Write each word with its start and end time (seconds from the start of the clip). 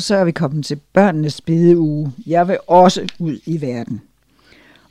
Og 0.00 0.04
så 0.04 0.14
er 0.16 0.24
vi 0.24 0.32
kommet 0.32 0.64
til 0.64 0.80
børnenes 0.92 1.40
bedeuge. 1.40 2.12
Jeg 2.26 2.48
vil 2.48 2.58
også 2.66 3.08
ud 3.18 3.38
i 3.46 3.60
verden. 3.60 4.00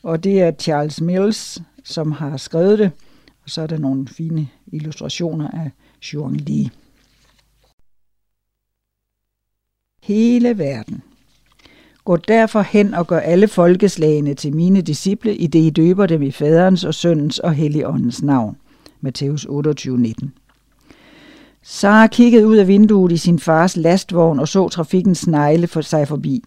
Og 0.03 0.23
det 0.23 0.41
er 0.41 0.51
Charles 0.51 1.01
Mills, 1.01 1.61
som 1.83 2.11
har 2.11 2.37
skrevet 2.37 2.79
det. 2.79 2.91
Og 3.43 3.49
så 3.49 3.61
er 3.61 3.67
der 3.67 3.77
nogle 3.77 4.07
fine 4.07 4.47
illustrationer 4.67 5.47
af 5.51 5.71
Xuan 6.03 6.35
Li. 6.35 6.69
Hele 10.03 10.57
verden. 10.57 11.03
Gå 12.05 12.17
derfor 12.17 12.61
hen 12.61 12.93
og 12.93 13.07
gør 13.07 13.19
alle 13.19 13.47
folkeslagene 13.47 14.33
til 14.33 14.55
mine 14.55 14.81
disciple, 14.81 15.35
i 15.35 15.47
det 15.47 15.59
I 15.59 15.69
døber 15.69 16.05
dem 16.05 16.21
i 16.21 16.31
faderens 16.31 16.83
og 16.83 16.93
søndens 16.93 17.39
og 17.39 17.53
helligåndens 17.53 18.21
navn. 18.23 18.57
Matthæus 19.01 19.45
28, 19.45 19.97
19. 19.97 20.33
Sara 21.63 22.07
kiggede 22.07 22.47
ud 22.47 22.57
af 22.57 22.67
vinduet 22.67 23.11
i 23.11 23.17
sin 23.17 23.39
fars 23.39 23.77
lastvogn 23.77 24.39
og 24.39 24.47
så 24.47 24.69
trafikken 24.69 25.15
snegle 25.15 25.67
for 25.67 25.81
sig 25.81 26.07
forbi. 26.07 26.43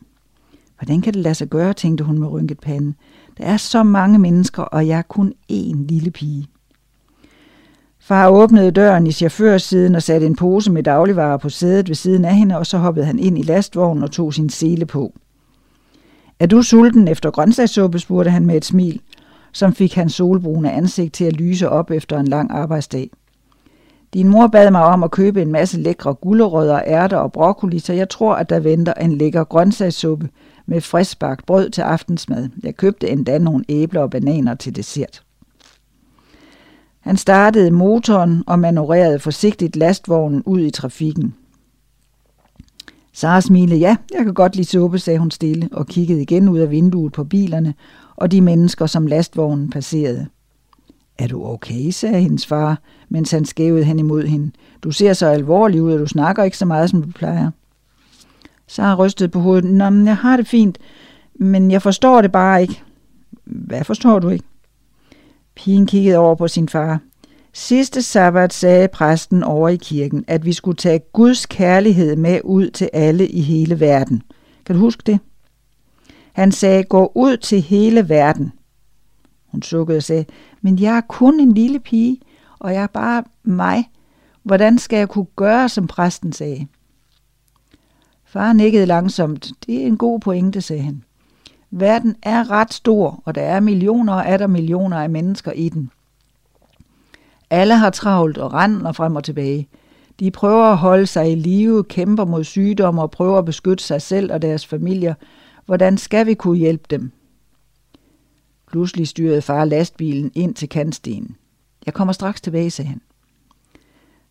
Hvordan 0.79 1.01
kan 1.01 1.15
det 1.15 1.23
lade 1.23 1.35
sig 1.35 1.49
gøre, 1.49 1.73
tænkte 1.73 2.05
hun 2.05 2.19
med 2.19 2.29
rynket 2.29 2.61
pande. 2.61 2.95
Der 3.39 3.45
er 3.45 3.57
så 3.57 3.83
mange 3.83 4.19
mennesker, 4.19 4.63
og 4.63 4.87
jeg 4.87 4.99
er 4.99 5.03
kun 5.03 5.33
én 5.53 5.87
lille 5.89 6.11
pige. 6.11 6.47
Far 8.01 8.29
åbnede 8.29 8.71
døren 8.71 9.07
i 9.07 9.13
chaufførsiden 9.13 9.95
og 9.95 10.03
satte 10.03 10.27
en 10.27 10.37
pose 10.37 10.73
med 10.73 10.83
dagligvarer 10.83 11.37
på 11.37 11.49
sædet 11.49 11.89
ved 11.89 11.95
siden 11.95 12.25
af 12.25 12.37
hende, 12.37 12.59
og 12.59 12.67
så 12.67 12.79
hoppede 12.79 13.07
han 13.07 13.19
ind 13.19 13.39
i 13.39 13.43
lastvognen 13.43 14.05
og 14.05 14.11
tog 14.11 14.35
sin 14.35 14.51
sele 14.51 14.87
på. 14.87 15.15
Er 16.41 16.47
du 16.47 16.63
sulten 16.63 17.09
efter 17.09 17.31
grøntsagssuppe, 17.31 17.99
spurgte 17.99 18.31
han 18.31 18.47
med 18.47 18.57
et 18.57 18.65
smil, 18.65 19.01
som 19.53 19.75
fik 19.75 19.95
hans 19.95 20.15
solbrune 20.15 20.73
ansigt 20.73 21.15
til 21.15 21.25
at 21.25 21.33
lyse 21.33 21.69
op 21.69 21.91
efter 21.91 22.19
en 22.19 22.29
lang 22.29 22.51
arbejdsdag. 22.51 23.11
Din 24.15 24.29
mor 24.29 24.47
bad 24.47 24.71
mig 24.71 24.85
om 24.85 25.03
at 25.03 25.11
købe 25.11 25.43
en 25.43 25.53
masse 25.53 25.81
lækre 25.81 26.15
gulerødder, 26.15 26.83
ærter 26.87 27.17
og 27.17 27.33
broccoli, 27.33 27.79
så 27.79 27.93
jeg 27.93 28.09
tror, 28.09 28.35
at 28.35 28.51
der 28.51 28.61
venter 28.61 28.95
en 28.95 29.19
lækker 29.19 29.45
grøntsagssuppe 29.45 30.29
med 30.67 30.81
friskbagt 30.81 31.47
brød 31.47 31.71
til 31.71 31.83
aftensmad. 31.83 32.49
Jeg 32.63 32.77
købte 32.77 33.11
endda 33.11 33.39
nogle 33.39 33.65
æbler 33.69 34.01
og 34.01 34.11
bananer 34.11 34.55
til 34.55 34.77
dessert. 34.77 35.23
Han 37.01 37.17
startede 37.17 37.71
motoren 37.71 38.45
og 38.47 38.59
manøvrerede 38.59 39.19
forsigtigt 39.19 39.77
lastvognen 39.77 40.43
ud 40.47 40.61
i 40.61 40.71
trafikken. 40.71 41.35
Sara 43.13 43.41
smilede, 43.41 43.79
ja, 43.81 43.97
jeg 44.15 44.25
kan 44.25 44.35
godt 44.35 44.57
lide 44.57 44.69
suppe, 44.69 44.99
sagde 44.99 45.19
hun 45.19 45.31
stille 45.31 45.69
og 45.73 45.87
kiggede 45.87 46.23
igen 46.23 46.49
ud 46.49 46.59
af 46.59 46.71
vinduet 46.71 47.13
på 47.13 47.25
bilerne 47.25 47.75
og 48.17 48.31
de 48.31 48.41
mennesker, 48.41 48.87
som 48.87 49.07
lastvognen 49.07 49.71
passerede. 49.71 50.27
Er 51.23 51.27
du 51.27 51.45
okay, 51.45 51.91
sagde 51.91 52.21
hendes 52.21 52.47
far, 52.47 52.81
mens 53.09 53.31
han 53.31 53.45
skævede 53.45 53.85
hen 53.85 53.99
imod 53.99 54.23
hende. 54.23 54.51
Du 54.83 54.91
ser 54.91 55.13
så 55.13 55.27
alvorlig 55.27 55.83
ud, 55.83 55.93
og 55.93 55.99
du 55.99 56.07
snakker 56.07 56.45
ikke 56.45 56.59
så 56.59 56.65
meget, 56.65 56.91
som 56.91 57.03
du 57.03 57.11
plejer. 57.11 57.51
Sara 58.67 58.97
rystede 58.97 59.29
på 59.29 59.41
hovedet. 59.41 59.71
Nå, 59.71 59.91
men 59.91 60.07
jeg 60.07 60.17
har 60.17 60.37
det 60.37 60.47
fint, 60.47 60.79
men 61.35 61.71
jeg 61.71 61.83
forstår 61.83 62.23
det 62.23 62.33
bare 62.33 62.63
ikke. 62.63 62.83
Hvad 63.45 63.85
forstår 63.85 64.19
du 64.19 64.29
ikke? 64.29 64.45
Pigen 65.55 65.87
kiggede 65.87 66.17
over 66.17 66.35
på 66.35 66.49
sin 66.49 66.69
far. 66.69 67.01
Sidste 67.53 68.03
sabbat 68.03 68.53
sagde 68.53 68.89
præsten 68.89 69.43
over 69.43 69.69
i 69.69 69.77
kirken, 69.77 70.25
at 70.27 70.45
vi 70.45 70.53
skulle 70.53 70.77
tage 70.77 71.01
Guds 71.13 71.47
kærlighed 71.47 72.17
med 72.17 72.41
ud 72.45 72.71
til 72.71 72.91
alle 72.93 73.29
i 73.29 73.41
hele 73.41 73.81
verden. 73.81 74.23
Kan 74.67 74.75
du 74.75 74.81
huske 74.81 75.03
det? 75.07 75.19
Han 76.33 76.53
sagde, 76.53 76.85
gå 76.85 77.13
ud 77.15 77.37
til 77.37 77.61
hele 77.61 78.09
verden. 78.09 78.53
Hun 79.53 79.63
sukkede 79.63 79.97
og 79.97 80.03
sagde, 80.03 80.25
men 80.61 80.79
jeg 80.79 80.97
er 80.97 81.01
kun 81.01 81.41
en 81.41 81.53
lille 81.53 81.81
pige, 81.81 82.21
og 82.59 82.75
jeg 82.75 82.83
er 82.83 82.87
bare 82.87 83.25
mig. 83.43 83.91
Hvordan 84.43 84.79
skal 84.79 84.97
jeg 84.97 85.09
kunne 85.09 85.27
gøre, 85.37 85.69
som 85.69 85.87
præsten 85.87 86.33
sagde? 86.33 86.67
Far 88.25 88.53
nikkede 88.53 88.87
langsomt. 88.87 89.53
Det 89.67 89.83
er 89.83 89.87
en 89.87 89.97
god 89.97 90.21
pointe, 90.21 90.61
sagde 90.61 90.83
han. 90.83 91.03
Verden 91.71 92.17
er 92.23 92.51
ret 92.51 92.75
stor, 92.75 93.23
og 93.25 93.35
der 93.35 93.43
er 93.43 93.61
millioner 93.61 94.13
og 94.13 94.39
der 94.39 94.47
millioner 94.47 94.97
af 94.97 95.11
mennesker 95.11 95.53
i 95.53 95.69
den. 95.69 95.91
Alle 97.51 97.77
har 97.77 97.91
travlt 97.91 98.39
og 98.39 98.53
render 98.53 98.93
frem 98.93 99.17
og 99.17 99.25
tilbage. 99.25 99.69
De 100.21 100.31
prøver 100.31 100.65
at 100.65 100.77
holde 100.77 101.07
sig 101.07 101.33
i 101.33 101.35
live, 101.35 101.85
kæmper 101.85 102.25
mod 102.25 102.45
sygdom 102.45 102.99
og 102.99 103.11
prøver 103.11 103.39
at 103.39 103.45
beskytte 103.45 103.85
sig 103.85 104.03
selv 104.03 104.33
og 104.33 104.43
deres 104.43 104.67
familier. 104.67 105.15
Hvordan 105.67 105.99
skal 105.99 106.27
vi 106.27 106.35
kunne 106.35 106.59
hjælpe 106.59 106.85
dem? 106.91 107.13
Pludselig 108.73 109.09
styrede 109.09 109.43
far 109.43 109.65
lastbilen 109.65 110.33
ind 110.35 110.55
til 110.55 110.69
kantstenen. 110.69 111.37
Jeg 111.87 111.95
kommer 111.95 112.13
straks 112.13 112.41
tilbage, 112.41 112.71
sagde 112.71 112.89
han. 112.89 113.01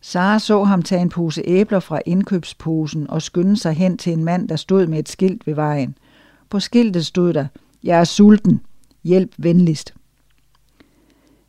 Sara 0.00 0.38
så 0.38 0.64
ham 0.64 0.82
tage 0.82 1.02
en 1.02 1.08
pose 1.08 1.42
æbler 1.44 1.80
fra 1.80 2.00
indkøbsposen 2.06 3.10
og 3.10 3.22
skynde 3.22 3.56
sig 3.56 3.72
hen 3.72 3.98
til 3.98 4.12
en 4.12 4.24
mand, 4.24 4.48
der 4.48 4.56
stod 4.56 4.86
med 4.86 4.98
et 4.98 5.08
skilt 5.08 5.46
ved 5.46 5.54
vejen. 5.54 5.94
På 6.50 6.60
skiltet 6.60 7.06
stod 7.06 7.32
der, 7.32 7.46
jeg 7.84 8.00
er 8.00 8.04
sulten, 8.04 8.60
hjælp 9.04 9.34
venligst. 9.38 9.94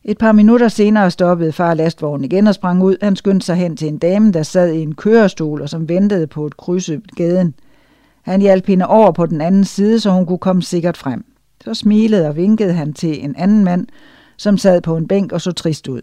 Et 0.04 0.18
par 0.18 0.32
minutter 0.32 0.68
senere 0.68 1.12
stoppede 1.12 1.52
far 1.52 1.74
lastvognen 1.74 2.26
igen 2.26 2.48
og 2.48 2.56
sprang 2.56 2.84
ud. 2.84 2.98
Han 3.02 3.16
skyndte 3.16 3.46
sig 3.46 3.56
hen 3.56 3.78
til 3.78 3.88
en 3.88 3.98
dame, 3.98 4.32
der 4.32 4.44
sad 4.44 4.74
i 4.74 4.82
en 4.82 4.96
kørestol 4.96 5.62
og 5.62 5.70
som 5.70 5.90
ventede 5.90 6.28
på 6.28 6.46
et 6.46 6.58
krydse 6.58 7.02
gaden. 7.16 7.54
Han 8.22 8.42
hjalp 8.42 8.66
hende 8.66 8.88
over 8.88 9.12
på 9.12 9.26
den 9.26 9.42
anden 9.42 9.66
side, 9.66 10.00
så 10.00 10.12
hun 10.12 10.26
kunne 10.26 10.38
komme 10.38 10.62
sikkert 10.62 10.98
frem. 10.98 11.26
Så 11.64 11.74
smilede 11.74 12.28
og 12.28 12.36
vinkede 12.36 12.74
han 12.74 12.94
til 12.94 13.24
en 13.24 13.36
anden 13.36 13.64
mand, 13.64 13.88
som 14.38 14.58
sad 14.58 14.82
på 14.82 14.98
en 14.98 15.08
bænk 15.08 15.32
og 15.32 15.42
så 15.42 15.52
trist 15.52 15.88
ud. 15.88 16.02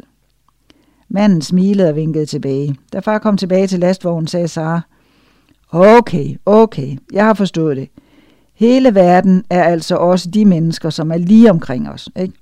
Manden 1.08 1.42
smilede 1.42 1.88
og 1.88 1.96
vinkede 1.96 2.26
tilbage. 2.26 2.76
Da 2.92 2.98
far 2.98 3.18
kom 3.18 3.36
tilbage 3.36 3.66
til 3.66 3.80
lastvognen, 3.80 4.26
sagde 4.26 4.48
Sara, 4.48 4.80
Okay, 5.70 6.36
okay, 6.46 6.96
jeg 7.12 7.24
har 7.24 7.34
forstået 7.34 7.76
det. 7.76 7.88
Hele 8.54 8.94
verden 8.94 9.44
er 9.50 9.62
altså 9.62 9.96
også 9.96 10.30
de 10.30 10.44
mennesker, 10.44 10.90
som 10.90 11.12
er 11.12 11.16
lige 11.16 11.50
omkring 11.50 11.88
os, 11.88 12.08
ikke? 12.16 12.34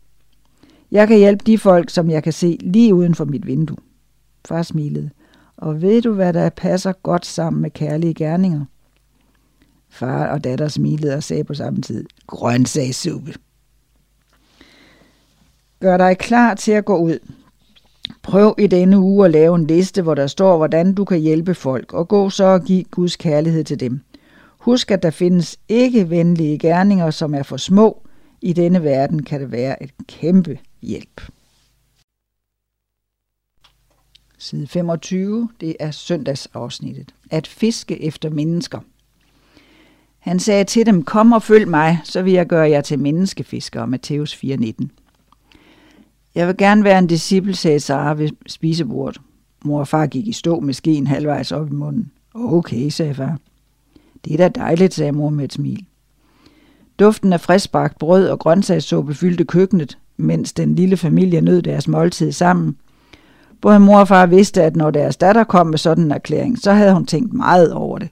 Jeg 0.90 1.08
kan 1.08 1.18
hjælpe 1.18 1.44
de 1.46 1.58
folk, 1.58 1.90
som 1.90 2.10
jeg 2.10 2.22
kan 2.22 2.32
se 2.32 2.58
lige 2.60 2.94
uden 2.94 3.14
for 3.14 3.24
mit 3.24 3.46
vindue. 3.46 3.76
Far 4.48 4.62
smilede. 4.62 5.10
Og 5.56 5.82
ved 5.82 6.02
du, 6.02 6.12
hvad 6.12 6.32
der 6.32 6.50
passer 6.50 6.92
godt 6.92 7.26
sammen 7.26 7.62
med 7.62 7.70
kærlige 7.70 8.14
gerninger? 8.14 8.64
Far 9.90 10.26
og 10.26 10.44
datter 10.44 10.68
smilede 10.68 11.14
og 11.14 11.22
sagde 11.22 11.44
på 11.44 11.54
samme 11.54 11.82
tid, 11.82 12.04
grøntsagssuppe. 12.26 13.34
Gør 15.80 15.96
dig 15.96 16.18
klar 16.18 16.54
til 16.54 16.72
at 16.72 16.84
gå 16.84 16.96
ud. 16.96 17.18
Prøv 18.22 18.54
i 18.58 18.66
denne 18.66 18.98
uge 18.98 19.24
at 19.24 19.30
lave 19.30 19.56
en 19.56 19.66
liste, 19.66 20.02
hvor 20.02 20.14
der 20.14 20.26
står, 20.26 20.56
hvordan 20.56 20.94
du 20.94 21.04
kan 21.04 21.20
hjælpe 21.20 21.54
folk, 21.54 21.92
og 21.92 22.08
gå 22.08 22.30
så 22.30 22.44
og 22.44 22.64
give 22.64 22.84
Guds 22.84 23.16
kærlighed 23.16 23.64
til 23.64 23.80
dem. 23.80 24.00
Husk, 24.58 24.90
at 24.90 25.02
der 25.02 25.10
findes 25.10 25.58
ikke 25.68 26.10
venlige 26.10 26.58
gerninger, 26.58 27.10
som 27.10 27.34
er 27.34 27.42
for 27.42 27.56
små. 27.56 28.02
I 28.40 28.52
denne 28.52 28.82
verden 28.82 29.22
kan 29.22 29.40
det 29.40 29.52
være 29.52 29.82
et 29.82 29.90
kæmpe 30.06 30.58
hjælp. 30.82 31.22
Side 34.38 34.66
25, 34.66 35.48
det 35.60 35.76
er 35.80 35.90
søndagsafsnittet. 35.90 37.14
At 37.30 37.46
fiske 37.46 38.02
efter 38.02 38.30
mennesker. 38.30 38.80
Han 40.18 40.38
sagde 40.38 40.64
til 40.64 40.86
dem, 40.86 41.02
kom 41.02 41.32
og 41.32 41.42
følg 41.42 41.68
mig, 41.68 42.00
så 42.04 42.22
vil 42.22 42.32
jeg 42.32 42.46
gøre 42.46 42.70
jer 42.70 42.80
til 42.80 42.98
menneskefiskere. 42.98 43.86
Matthæus 43.86 44.34
4:19. 44.34 44.88
Jeg 46.34 46.46
vil 46.46 46.56
gerne 46.56 46.84
være 46.84 46.98
en 46.98 47.06
disciple, 47.06 47.54
sagde 47.54 47.80
Sara 47.80 48.14
ved 48.14 48.28
spisebordet. 48.46 49.20
Mor 49.64 49.80
og 49.80 49.88
far 49.88 50.06
gik 50.06 50.26
i 50.26 50.32
stå 50.32 50.60
med 50.60 50.74
skeen 50.74 51.06
halvvejs 51.06 51.52
op 51.52 51.68
i 51.68 51.74
munden. 51.74 52.10
Okay, 52.34 52.88
sagde 52.88 53.14
far. 53.14 53.38
Det 54.24 54.32
er 54.32 54.36
da 54.36 54.48
dejligt, 54.48 54.94
sagde 54.94 55.12
mor 55.12 55.30
med 55.30 55.44
et 55.44 55.52
smil. 55.52 55.86
Duften 56.98 57.32
af 57.32 57.40
friskbagt 57.40 57.98
brød 57.98 58.28
og 58.28 58.38
grøntsagssuppe 58.38 59.14
fyldte 59.14 59.44
køkkenet, 59.44 59.98
mens 60.16 60.52
den 60.52 60.74
lille 60.74 60.96
familie 60.96 61.40
nød 61.40 61.62
deres 61.62 61.88
måltid 61.88 62.32
sammen. 62.32 62.76
Både 63.60 63.80
mor 63.80 63.98
og 63.98 64.08
far 64.08 64.26
vidste, 64.26 64.62
at 64.62 64.76
når 64.76 64.90
deres 64.90 65.16
datter 65.16 65.44
kom 65.44 65.66
med 65.66 65.78
sådan 65.78 66.04
en 66.04 66.12
erklæring, 66.12 66.58
så 66.58 66.72
havde 66.72 66.92
hun 66.92 67.06
tænkt 67.06 67.32
meget 67.32 67.72
over 67.72 67.98
det, 67.98 68.08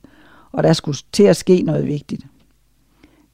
og 0.56 0.62
der 0.62 0.72
skulle 0.72 0.98
til 1.12 1.22
at 1.22 1.36
ske 1.36 1.62
noget 1.62 1.86
vigtigt. 1.86 2.26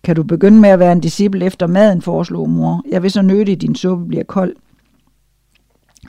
Kan 0.03 0.17
du 0.17 0.23
begynde 0.23 0.61
med 0.61 0.71
at 0.71 0.79
være 0.79 0.93
en 0.93 1.01
disciple 1.01 1.45
efter 1.45 1.67
maden, 1.67 2.03
foreslog 2.03 2.51
mor. 2.51 2.83
Jeg 2.91 3.03
vil 3.03 3.11
så 3.11 3.23
nødig, 3.23 3.49
at 3.49 3.61
din 3.61 3.75
suppe 3.75 4.07
bliver 4.07 4.25
kold. 4.25 4.57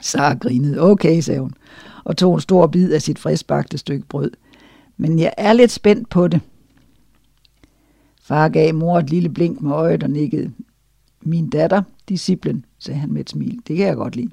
Sara 0.00 0.34
grinede. 0.34 0.80
Okay, 0.80 1.20
sagde 1.20 1.40
hun, 1.40 1.54
og 2.04 2.16
tog 2.16 2.34
en 2.34 2.40
stor 2.40 2.66
bid 2.66 2.92
af 2.92 3.02
sit 3.02 3.18
friskbagte 3.18 3.78
stykke 3.78 4.06
brød. 4.08 4.30
Men 4.96 5.18
jeg 5.18 5.32
er 5.36 5.52
lidt 5.52 5.70
spændt 5.70 6.08
på 6.08 6.28
det. 6.28 6.40
Far 8.22 8.48
gav 8.48 8.74
mor 8.74 8.98
et 8.98 9.10
lille 9.10 9.28
blink 9.28 9.60
med 9.60 9.72
øjet 9.72 10.02
og 10.02 10.10
nikkede. 10.10 10.52
Min 11.22 11.50
datter, 11.50 11.82
disciplen, 12.08 12.64
sagde 12.78 13.00
han 13.00 13.12
med 13.12 13.20
et 13.20 13.30
smil. 13.30 13.58
Det 13.68 13.76
kan 13.76 13.86
jeg 13.86 13.96
godt 13.96 14.16
lide. 14.16 14.30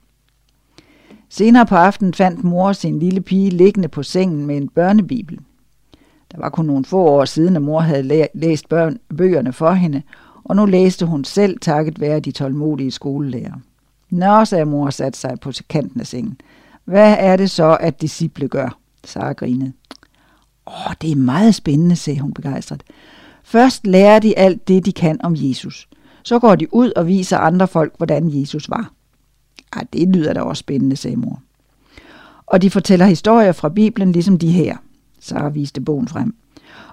Senere 1.30 1.66
på 1.66 1.76
aftenen 1.76 2.14
fandt 2.14 2.44
mor 2.44 2.74
sin 2.74 3.00
lille 3.00 3.22
pige 3.22 3.50
liggende 3.50 3.88
på 3.88 4.04
sengen 4.04 4.46
med 4.46 4.58
en 4.58 4.70
børnebibel. 4.70 5.40
Der 6.32 6.38
var 6.40 6.50
kun 6.50 6.66
nogle 6.66 6.86
få 6.86 6.98
år 6.98 7.26
siden, 7.26 7.56
at 7.56 7.62
mor 7.62 7.80
havde 7.80 8.28
læst 8.34 8.70
børn, 8.70 8.98
bøgerne 9.18 9.54
for 9.54 9.72
hende, 9.72 10.02
og 10.44 10.56
nu 10.56 10.66
læste 10.66 11.06
hun 11.06 11.24
selv 11.24 11.60
takket 11.60 12.02
være 12.02 12.20
de 12.20 12.32
tålmodige 12.32 12.92
skolelærer. 12.92 13.54
Nå, 14.10 14.46
sagde 14.46 14.66
mor 14.66 14.86
og 14.86 14.94
satte 14.94 15.20
sig 15.20 15.40
på 15.42 15.52
kanten 15.70 16.00
af 16.00 16.08
sengen. 16.08 16.38
Hvad 16.86 17.16
er 17.20 17.36
det 17.36 17.50
så, 17.50 17.78
at 17.80 18.02
disciple 18.02 18.48
gør? 18.48 18.78
Sara 19.04 19.34
grinede. 19.34 19.74
Åh, 20.68 20.94
det 21.02 21.12
er 21.12 21.16
meget 21.16 21.56
spændende, 21.56 21.96
sagde 21.96 22.20
hun 22.20 22.34
begejstret. 22.34 22.84
Først 23.44 23.88
lærer 23.88 24.20
de 24.20 24.38
alt 24.38 24.68
det, 24.68 24.86
de 24.86 24.92
kan 24.92 25.20
om 25.24 25.34
Jesus. 25.36 25.90
Så 26.24 26.40
går 26.40 26.56
de 26.56 26.74
ud 26.74 26.92
og 26.96 27.08
viser 27.08 27.38
andre 27.38 27.68
folk, 27.68 27.94
hvordan 27.98 28.42
Jesus 28.42 28.70
var. 28.70 28.92
Ej, 29.74 29.86
det 29.94 30.08
lyder 30.08 30.34
da 30.34 30.42
også 30.42 30.60
spændende, 30.60 30.96
sagde 30.96 31.18
mor. 31.18 31.42
Og 32.46 32.62
de 32.62 32.70
fortæller 32.70 33.06
historier 33.06 33.52
fra 33.52 33.70
Bibelen, 33.70 34.12
ligesom 34.12 34.38
de 34.40 34.52
her. 34.52 34.78
Sara 35.22 35.50
viste 35.50 35.82
bogen 35.82 36.08
frem. 36.08 36.36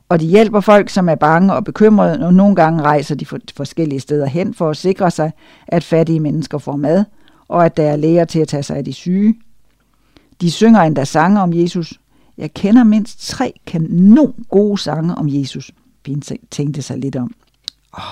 Og 0.08 0.20
de 0.20 0.26
hjælper 0.26 0.60
folk, 0.60 0.90
som 0.90 1.08
er 1.08 1.14
bange 1.14 1.54
og 1.54 1.64
bekymrede, 1.64 2.26
og 2.26 2.34
nogle 2.34 2.56
gange 2.56 2.82
rejser 2.82 3.14
de 3.14 3.26
forskellige 3.56 4.00
steder 4.00 4.26
hen 4.26 4.54
for 4.54 4.70
at 4.70 4.76
sikre 4.76 5.10
sig, 5.10 5.32
at 5.66 5.84
fattige 5.84 6.20
mennesker 6.20 6.58
får 6.58 6.76
mad, 6.76 7.04
og 7.48 7.64
at 7.64 7.76
der 7.76 7.82
er 7.82 7.96
læger 7.96 8.24
til 8.24 8.38
at 8.38 8.48
tage 8.48 8.62
sig 8.62 8.76
af 8.76 8.84
de 8.84 8.92
syge. 8.92 9.34
De 10.40 10.50
synger 10.50 10.80
endda 10.80 11.04
sange 11.04 11.40
om 11.40 11.52
Jesus. 11.52 12.00
Jeg 12.38 12.54
kender 12.54 12.84
mindst 12.84 13.28
tre 13.28 13.52
kanon 13.66 14.34
gode 14.48 14.78
sange 14.78 15.14
om 15.14 15.28
Jesus. 15.28 15.70
Pien 16.02 16.22
tænkte 16.50 16.82
sig 16.82 16.98
lidt 16.98 17.16
om. 17.16 17.34
Oh, 17.92 18.02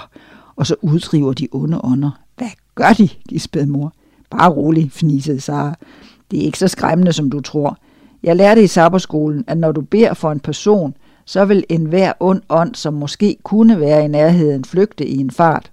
og 0.57 0.67
så 0.67 0.75
uddriver 0.83 1.33
de 1.33 1.49
onde 1.53 1.81
ånder. 1.85 2.11
Hvad 2.37 2.49
gør 2.75 2.93
de, 2.93 3.09
gispede 3.29 3.67
mor. 3.67 3.93
Bare 4.31 4.51
rolig, 4.51 4.93
fnisede 4.93 5.41
Sara. 5.41 5.75
Det 6.31 6.39
er 6.39 6.43
ikke 6.43 6.59
så 6.59 6.69
skræmmende, 6.69 7.13
som 7.13 7.31
du 7.31 7.41
tror. 7.41 7.79
Jeg 8.27 8.37
lærte 8.37 8.63
i 8.63 8.67
sabberskolen, 8.67 9.45
at 9.47 9.59
når 9.59 9.73
du 9.73 9.81
beder 9.81 10.15
for 10.15 10.33
en 10.33 10.41
person, 10.41 10.95
så 11.25 11.45
vil 11.45 11.65
enhver 11.69 12.13
ond 12.21 12.43
ånd, 12.49 12.75
som 12.75 12.95
måske 12.95 13.37
kunne 13.43 13.81
være 13.81 14.05
i 14.05 14.09
nærheden, 14.09 14.65
flygte 14.65 15.07
i 15.07 15.17
en 15.17 15.31
fart. 15.31 15.71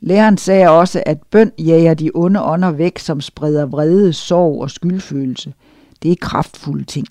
Læreren 0.00 0.38
sagde 0.38 0.68
også, 0.68 1.02
at 1.06 1.22
bøn 1.30 1.52
jager 1.58 1.94
de 1.94 2.10
onde 2.14 2.42
ånder 2.42 2.70
væk, 2.70 2.98
som 2.98 3.20
spreder 3.20 3.66
vrede, 3.66 4.12
sorg 4.12 4.60
og 4.62 4.70
skyldfølelse. 4.70 5.54
Det 6.02 6.12
er 6.12 6.16
kraftfulde 6.20 6.84
ting. 6.84 7.06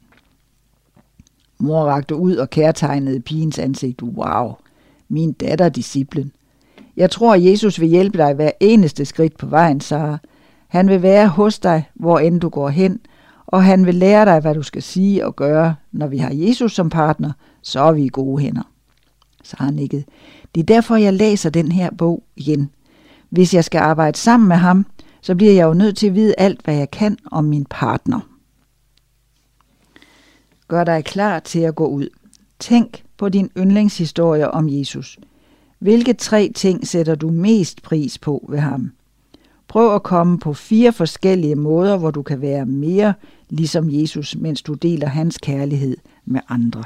Mor 1.60 1.84
rakte 1.84 2.16
ud 2.16 2.36
og 2.36 2.50
kærtegnede 2.50 3.20
pigens 3.20 3.60
ansigt. 3.60 4.02
Wow, 4.02 4.54
min 5.10 5.32
datter 5.32 5.70
disciplen. 5.70 6.32
Jeg 6.98 7.12
tror, 7.12 7.34
at 7.34 7.46
Jesus 7.46 7.80
vil 7.80 7.90
hjælpe 7.90 8.18
dig 8.18 8.34
hver 8.34 8.52
eneste 8.60 9.06
skridt 9.06 9.38
på 9.38 9.46
vejen, 9.46 9.82
Sara. 9.82 10.18
Han 10.68 10.90
vil 10.90 11.02
være 11.02 11.28
hos 11.28 11.60
dig, 11.60 11.90
hvor 11.96 12.20
end 12.20 12.42
du 12.42 12.50
går 12.50 12.70
hen, 12.70 13.00
og 13.52 13.64
han 13.64 13.86
vil 13.86 13.96
lære 13.96 14.26
dig, 14.26 14.40
hvad 14.40 14.56
du 14.56 14.64
skal 14.64 14.84
sige 14.84 15.26
og 15.26 15.36
gøre. 15.36 15.76
Når 15.92 16.08
vi 16.08 16.18
har 16.18 16.32
Jesus 16.34 16.74
som 16.74 16.90
partner, 16.90 17.32
så 17.62 17.80
er 17.80 17.92
vi 17.92 18.04
i 18.04 18.10
gode 18.10 18.42
hænder. 18.42 18.72
han 19.58 19.74
nikket. 19.74 20.06
Det 20.56 20.62
er 20.62 20.66
derfor, 20.66 20.96
jeg 20.96 21.14
læser 21.14 21.50
den 21.50 21.72
her 21.72 21.90
bog 21.98 22.24
igen. 22.36 22.70
Hvis 23.30 23.54
jeg 23.54 23.64
skal 23.64 23.80
arbejde 23.80 24.18
sammen 24.18 24.50
med 24.50 24.56
ham, 24.56 24.86
så 25.22 25.36
bliver 25.36 25.54
jeg 25.54 25.66
jo 25.66 25.74
nødt 25.74 25.98
til 25.98 26.08
at 26.08 26.16
vide 26.16 26.34
alt, 26.38 26.62
hvad 26.64 26.76
jeg 26.76 26.92
kan 26.92 27.18
om 27.32 27.46
min 27.46 27.66
partner. 27.70 28.20
Gør 30.68 30.84
dig 30.84 31.06
klar 31.06 31.40
til 31.40 31.60
at 31.60 31.76
gå 31.76 31.88
ud. 31.88 32.10
Tænk 32.60 33.04
på 33.18 33.30
din 33.30 33.50
yndlingshistorie 33.58 34.52
om 34.52 34.70
Jesus. 34.70 35.20
Hvilke 35.80 36.14
tre 36.14 36.52
ting 36.56 36.88
sætter 36.88 37.16
du 37.16 37.30
mest 37.30 37.82
pris 37.82 38.18
på 38.18 38.46
ved 38.50 38.60
ham? 38.60 38.92
Prøv 39.68 39.96
at 39.96 40.04
komme 40.04 40.40
på 40.40 40.54
fire 40.54 40.94
forskellige 40.94 41.56
måder, 41.56 41.98
hvor 41.98 42.12
du 42.12 42.22
kan 42.22 42.42
være 42.42 42.66
mere 42.66 43.14
ligesom 43.50 43.90
Jesus, 43.90 44.36
mens 44.36 44.62
du 44.62 44.74
deler 44.74 45.08
hans 45.08 45.38
kærlighed 45.38 45.98
med 46.26 46.42
andre. 46.48 46.84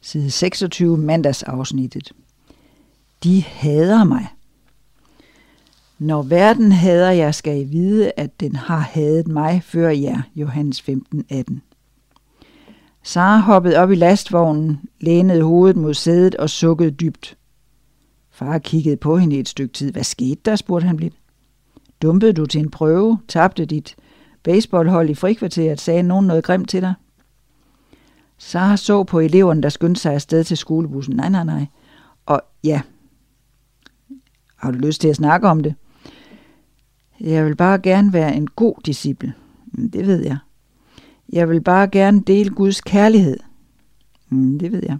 Side 0.00 0.30
26, 0.30 0.98
mandagsafsnittet. 0.98 2.12
De 3.24 3.42
hader 3.42 4.04
mig. 4.04 4.26
Når 5.98 6.22
verden 6.22 6.72
hader 6.72 7.10
jer, 7.10 7.30
skal 7.30 7.60
I 7.60 7.64
vide, 7.64 8.12
at 8.16 8.40
den 8.40 8.56
har 8.56 8.78
hadet 8.78 9.28
mig 9.28 9.62
før 9.62 9.88
jer. 9.88 10.22
Johannes 10.36 10.82
15, 10.82 11.24
18. 11.28 11.62
Sara 13.02 13.40
hoppede 13.40 13.76
op 13.76 13.90
i 13.90 13.94
lastvognen, 13.94 14.80
lænede 15.00 15.42
hovedet 15.42 15.76
mod 15.76 15.94
sædet 15.94 16.34
og 16.34 16.50
sukkede 16.50 16.90
dybt. 16.90 17.36
Far 18.30 18.58
kiggede 18.58 18.96
på 18.96 19.16
hende 19.16 19.38
et 19.38 19.48
stykke 19.48 19.72
tid. 19.72 19.92
Hvad 19.92 20.04
skete 20.04 20.40
der, 20.44 20.56
spurgte 20.56 20.86
han 20.86 20.96
blidt. 20.96 21.14
Dumpede 22.02 22.32
du 22.32 22.46
til 22.46 22.60
en 22.60 22.70
prøve? 22.70 23.18
Tabte 23.28 23.64
dit 23.64 23.96
baseballhold 24.42 25.10
i 25.10 25.14
frikvarteret? 25.14 25.80
Sagde 25.80 26.02
nogen 26.02 26.26
noget 26.26 26.44
grimt 26.44 26.68
til 26.68 26.82
dig? 26.82 26.94
Sara 28.38 28.76
så 28.76 29.04
på 29.04 29.20
eleverne, 29.20 29.62
der 29.62 29.68
skyndte 29.68 30.00
sig 30.00 30.14
afsted 30.14 30.44
til 30.44 30.56
skolebussen. 30.56 31.16
Nej, 31.16 31.28
nej, 31.28 31.44
nej. 31.44 31.66
Og 32.26 32.42
ja, 32.64 32.80
har 34.56 34.70
du 34.70 34.78
lyst 34.78 35.00
til 35.00 35.08
at 35.08 35.16
snakke 35.16 35.48
om 35.48 35.62
det? 35.62 35.74
Jeg 37.20 37.44
vil 37.44 37.56
bare 37.56 37.78
gerne 37.78 38.12
være 38.12 38.34
en 38.34 38.46
god 38.46 38.74
disciple. 38.86 39.34
Mm, 39.72 39.90
det 39.90 40.06
ved 40.06 40.24
jeg. 40.24 40.36
Jeg 41.32 41.48
vil 41.48 41.60
bare 41.60 41.88
gerne 41.88 42.20
dele 42.20 42.50
Guds 42.50 42.80
kærlighed. 42.80 43.38
Mm, 44.28 44.58
det 44.58 44.72
ved 44.72 44.82
jeg. 44.88 44.98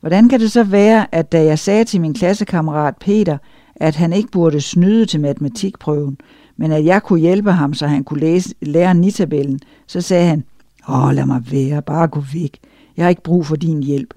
Hvordan 0.00 0.28
kan 0.28 0.40
det 0.40 0.52
så 0.52 0.64
være, 0.64 1.14
at 1.14 1.32
da 1.32 1.44
jeg 1.44 1.58
sagde 1.58 1.84
til 1.84 2.00
min 2.00 2.14
klassekammerat 2.14 2.96
Peter, 2.96 3.38
at 3.80 3.96
han 3.96 4.12
ikke 4.12 4.30
burde 4.30 4.60
snyde 4.60 5.06
til 5.06 5.20
matematikprøven, 5.20 6.18
men 6.56 6.72
at 6.72 6.84
jeg 6.84 7.02
kunne 7.02 7.20
hjælpe 7.20 7.52
ham, 7.52 7.74
så 7.74 7.86
han 7.86 8.04
kunne 8.04 8.20
læse, 8.20 8.54
lære 8.62 8.94
nitabellen, 8.94 9.60
så 9.86 10.00
sagde 10.00 10.28
han, 10.28 10.44
åh, 10.88 11.10
lad 11.10 11.26
mig 11.26 11.52
være, 11.52 11.82
bare 11.82 12.08
gå 12.08 12.20
væk. 12.32 12.58
Jeg 12.96 13.04
har 13.04 13.10
ikke 13.10 13.22
brug 13.22 13.46
for 13.46 13.56
din 13.56 13.82
hjælp. 13.82 14.14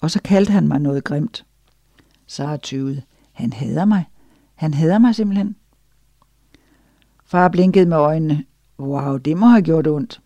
Og 0.00 0.10
så 0.10 0.20
kaldte 0.22 0.52
han 0.52 0.68
mig 0.68 0.78
noget 0.78 1.04
grimt. 1.04 1.44
Sara 2.26 2.56
tøvede. 2.56 3.02
Han 3.32 3.52
hader 3.52 3.84
mig. 3.84 4.04
Han 4.54 4.74
hader 4.74 4.98
mig 4.98 5.14
simpelthen. 5.14 5.56
Far 7.26 7.48
blinkede 7.48 7.86
med 7.86 7.96
øjnene. 7.96 8.44
Wow, 8.78 9.16
det 9.16 9.36
må 9.36 9.46
have 9.46 9.62
gjort 9.62 9.86
ondt. 9.86 10.20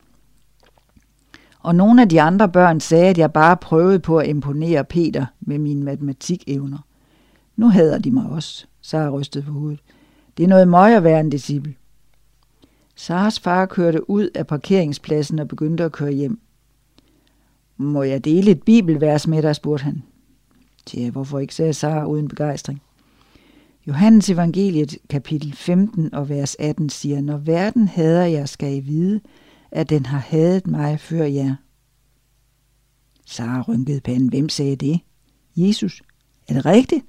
Og 1.61 1.75
nogle 1.75 2.03
af 2.03 2.09
de 2.09 2.21
andre 2.21 2.49
børn 2.49 2.81
sagde, 2.81 3.09
at 3.09 3.19
jeg 3.19 3.33
bare 3.33 3.57
prøvede 3.57 3.99
på 3.99 4.19
at 4.19 4.29
imponere 4.29 4.85
Peter 4.85 5.27
med 5.41 5.59
mine 5.59 5.85
matematikevner. 5.85 6.79
Nu 7.56 7.69
hader 7.69 7.99
de 7.99 8.10
mig 8.10 8.26
også, 8.26 8.66
Sara 8.81 9.10
rystede 9.10 9.44
på 9.44 9.52
hovedet. 9.52 9.81
Det 10.37 10.44
er 10.44 10.49
noget 10.49 10.69
møg 10.69 10.96
at 10.96 11.04
være 11.04 11.20
en 11.20 11.31
disciple. 11.31 11.75
Saras 12.96 13.40
far 13.40 13.66
kørte 13.66 14.10
ud 14.10 14.31
af 14.34 14.46
parkeringspladsen 14.46 15.38
og 15.38 15.49
begyndte 15.49 15.84
at 15.84 15.93
køre 15.93 16.12
hjem. 16.12 16.40
Må 17.76 18.02
jeg 18.02 18.25
dele 18.25 18.50
et 18.50 18.62
bibelvers 18.62 19.26
med 19.26 19.43
dig, 19.43 19.56
spurgte 19.56 19.84
han. 19.84 20.02
Tja, 20.87 21.10
hvorfor 21.10 21.38
ikke, 21.38 21.54
sagde 21.54 21.72
Sara 21.72 22.06
uden 22.06 22.28
begejstring. 22.28 22.82
Johannes 23.87 24.31
evangeliet 24.31 24.96
kapitel 25.08 25.52
15 25.52 26.14
og 26.14 26.28
vers 26.28 26.56
18 26.58 26.88
siger, 26.88 27.20
Når 27.20 27.37
verden 27.37 27.88
hader 27.88 28.25
jer, 28.25 28.46
skal 28.46 28.75
I 28.76 28.81
vide, 28.81 29.20
at 29.70 29.90
den 29.90 30.06
har 30.06 30.19
hadet 30.19 30.66
mig 30.66 31.00
før 31.00 31.25
jer. 31.25 31.54
Sara 33.26 33.62
rynkede 33.62 34.00
panden. 34.00 34.28
Hvem 34.28 34.49
sagde 34.49 34.76
det? 34.76 35.00
Jesus. 35.56 36.02
Er 36.49 36.54
det 36.54 36.66
rigtigt? 36.66 37.04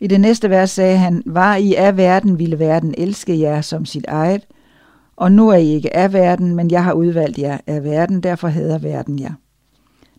I 0.00 0.06
det 0.06 0.20
næste 0.20 0.50
vers 0.50 0.70
sagde 0.70 0.98
han, 0.98 1.22
Var 1.26 1.56
I 1.56 1.74
af 1.74 1.96
verden, 1.96 2.38
ville 2.38 2.58
verden 2.58 2.94
elske 2.98 3.40
jer 3.40 3.60
som 3.60 3.84
sit 3.84 4.04
eget, 4.08 4.42
og 5.16 5.32
nu 5.32 5.48
er 5.48 5.56
I 5.56 5.66
ikke 5.66 5.96
af 5.96 6.12
verden, 6.12 6.54
men 6.54 6.70
jeg 6.70 6.84
har 6.84 6.92
udvalgt 6.92 7.38
jer 7.38 7.58
af 7.66 7.84
verden, 7.84 8.22
derfor 8.22 8.48
hader 8.48 8.78
verden 8.78 9.18
jer. 9.18 9.32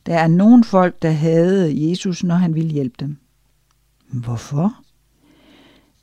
Der 0.06 0.16
er 0.16 0.28
nogen 0.28 0.64
folk, 0.64 1.02
der 1.02 1.12
hadede 1.12 1.90
Jesus, 1.90 2.24
når 2.24 2.36
han 2.36 2.56
ville 2.56 2.70
hjælpe 2.70 2.96
dem. 3.00 3.18
Hvorfor? 4.12 4.76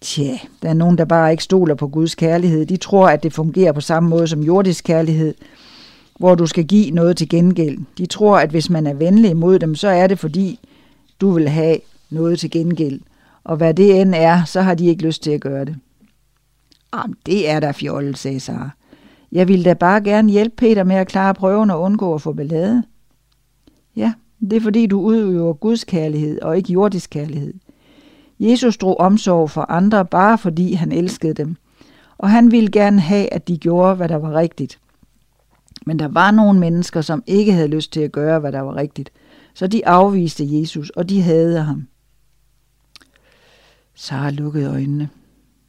Tja, 0.00 0.38
der 0.62 0.68
er 0.68 0.74
nogen, 0.74 0.98
der 0.98 1.04
bare 1.04 1.30
ikke 1.30 1.42
stoler 1.42 1.74
på 1.74 1.88
Guds 1.88 2.14
kærlighed. 2.14 2.66
De 2.66 2.76
tror, 2.76 3.08
at 3.08 3.22
det 3.22 3.32
fungerer 3.32 3.72
på 3.72 3.80
samme 3.80 4.08
måde 4.08 4.28
som 4.28 4.42
jordisk 4.42 4.84
kærlighed, 4.84 5.34
hvor 6.18 6.34
du 6.34 6.46
skal 6.46 6.64
give 6.64 6.90
noget 6.90 7.16
til 7.16 7.28
gengæld. 7.28 7.78
De 7.98 8.06
tror, 8.06 8.38
at 8.38 8.50
hvis 8.50 8.70
man 8.70 8.86
er 8.86 8.94
venlig 8.94 9.36
mod 9.36 9.58
dem, 9.58 9.74
så 9.74 9.88
er 9.88 10.06
det 10.06 10.18
fordi, 10.18 10.60
du 11.20 11.30
vil 11.30 11.48
have 11.48 11.78
noget 12.10 12.38
til 12.38 12.50
gengæld. 12.50 13.00
Og 13.46 13.56
hvad 13.56 13.74
det 13.74 14.00
end 14.00 14.14
er, 14.16 14.44
så 14.44 14.62
har 14.62 14.74
de 14.74 14.86
ikke 14.86 15.02
lyst 15.02 15.22
til 15.22 15.30
at 15.30 15.40
gøre 15.40 15.64
det. 15.64 15.76
Jamen, 16.94 17.16
det 17.26 17.50
er 17.50 17.60
da 17.60 17.70
fjollet, 17.70 18.18
sagde 18.18 18.40
Sara. 18.40 18.70
Jeg 19.32 19.48
ville 19.48 19.64
da 19.64 19.74
bare 19.74 20.00
gerne 20.00 20.32
hjælpe 20.32 20.56
Peter 20.56 20.84
med 20.84 20.96
at 20.96 21.08
klare 21.08 21.34
prøven 21.34 21.70
og 21.70 21.80
undgå 21.80 22.14
at 22.14 22.22
få 22.22 22.32
ballade. 22.32 22.82
Ja, 23.96 24.12
det 24.40 24.52
er 24.52 24.60
fordi, 24.60 24.86
du 24.86 25.00
udøver 25.00 25.52
Guds 25.52 25.84
kærlighed 25.84 26.40
og 26.42 26.56
ikke 26.56 26.72
jordisk 26.72 27.10
kærlighed. 27.10 27.54
Jesus 28.40 28.76
drog 28.76 29.00
omsorg 29.00 29.50
for 29.50 29.70
andre 29.70 30.04
bare 30.04 30.38
fordi 30.38 30.72
han 30.72 30.92
elskede 30.92 31.34
dem, 31.34 31.56
og 32.18 32.30
han 32.30 32.50
ville 32.50 32.70
gerne 32.70 33.00
have, 33.00 33.32
at 33.32 33.48
de 33.48 33.58
gjorde, 33.58 33.94
hvad 33.94 34.08
der 34.08 34.16
var 34.16 34.34
rigtigt. 34.34 34.78
Men 35.86 35.98
der 35.98 36.08
var 36.08 36.30
nogle 36.30 36.60
mennesker, 36.60 37.00
som 37.00 37.22
ikke 37.26 37.52
havde 37.52 37.68
lyst 37.68 37.92
til 37.92 38.00
at 38.00 38.12
gøre, 38.12 38.38
hvad 38.38 38.52
der 38.52 38.60
var 38.60 38.76
rigtigt, 38.76 39.12
så 39.54 39.66
de 39.66 39.86
afviste 39.86 40.60
Jesus, 40.60 40.90
og 40.90 41.08
de 41.08 41.22
havde 41.22 41.60
ham. 41.60 41.86
Sara 43.98 44.30
lukkede 44.30 44.70
øjnene. 44.70 45.08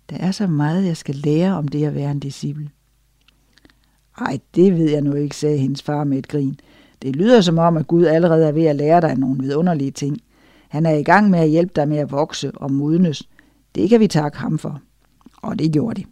Der 0.10 0.18
er 0.18 0.32
så 0.32 0.48
meget, 0.48 0.86
jeg 0.86 0.98
skal 0.98 1.16
lære 1.16 1.58
om 1.58 1.68
det 1.68 1.86
at 1.86 1.96
være 1.96 2.12
en 2.12 2.20
disciple. 2.20 2.70
Ej, 4.18 4.40
det 4.56 4.74
ved 4.78 4.90
jeg 4.90 5.02
nu 5.02 5.14
ikke, 5.14 5.36
sagde 5.36 5.58
hendes 5.58 5.82
far 5.82 6.04
med 6.04 6.18
et 6.18 6.28
grin. 6.28 6.60
Det 7.02 7.16
lyder 7.16 7.42
som 7.42 7.58
om, 7.58 7.78
at 7.78 7.88
Gud 7.88 8.06
allerede 8.06 8.48
er 8.48 8.52
ved 8.52 8.66
at 8.66 8.76
lære 8.76 9.02
dig 9.02 9.16
nogle 9.18 9.40
vidunderlige 9.40 9.92
ting. 9.92 10.22
Han 10.70 10.86
er 10.86 10.92
i 10.92 11.04
gang 11.04 11.30
med 11.30 11.40
at 11.40 11.50
hjælpe 11.50 11.72
dig 11.76 11.88
med 11.88 11.98
at 11.98 12.12
vokse 12.12 12.52
og 12.52 12.72
modnes. 12.72 13.24
Det 13.76 13.90
kan 13.90 14.00
vi 14.00 14.08
takke 14.08 14.38
ham 14.38 14.60
for. 14.60 14.82
Og 15.42 15.60
det 15.60 15.72
gjorde 15.72 16.02
de. 16.02 16.08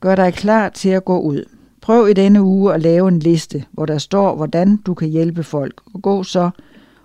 Gør 0.00 0.14
dig 0.14 0.34
klar 0.34 0.68
til 0.68 0.88
at 0.88 1.04
gå 1.04 1.20
ud. 1.20 1.44
Prøv 1.80 2.08
i 2.08 2.12
denne 2.12 2.42
uge 2.42 2.74
at 2.74 2.82
lave 2.82 3.08
en 3.08 3.18
liste, 3.18 3.64
hvor 3.70 3.86
der 3.86 3.98
står, 3.98 4.36
hvordan 4.36 4.76
du 4.76 4.94
kan 4.94 5.08
hjælpe 5.08 5.42
folk, 5.42 5.80
og 5.94 6.02
gå 6.02 6.22
så 6.22 6.50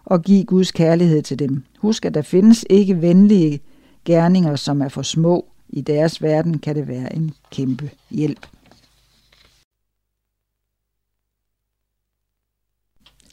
og 0.05 0.21
giv 0.21 0.45
Guds 0.45 0.71
kærlighed 0.71 1.21
til 1.21 1.39
dem. 1.39 1.63
Husk, 1.77 2.05
at 2.05 2.13
der 2.13 2.21
findes 2.21 2.65
ikke 2.69 3.01
venlige 3.01 3.59
gerninger, 4.05 4.55
som 4.55 4.81
er 4.81 4.89
for 4.89 5.01
små. 5.01 5.45
I 5.69 5.81
deres 5.81 6.21
verden 6.21 6.59
kan 6.59 6.75
det 6.75 6.88
være 6.88 7.15
en 7.15 7.33
kæmpe 7.51 7.91
hjælp. 8.09 8.47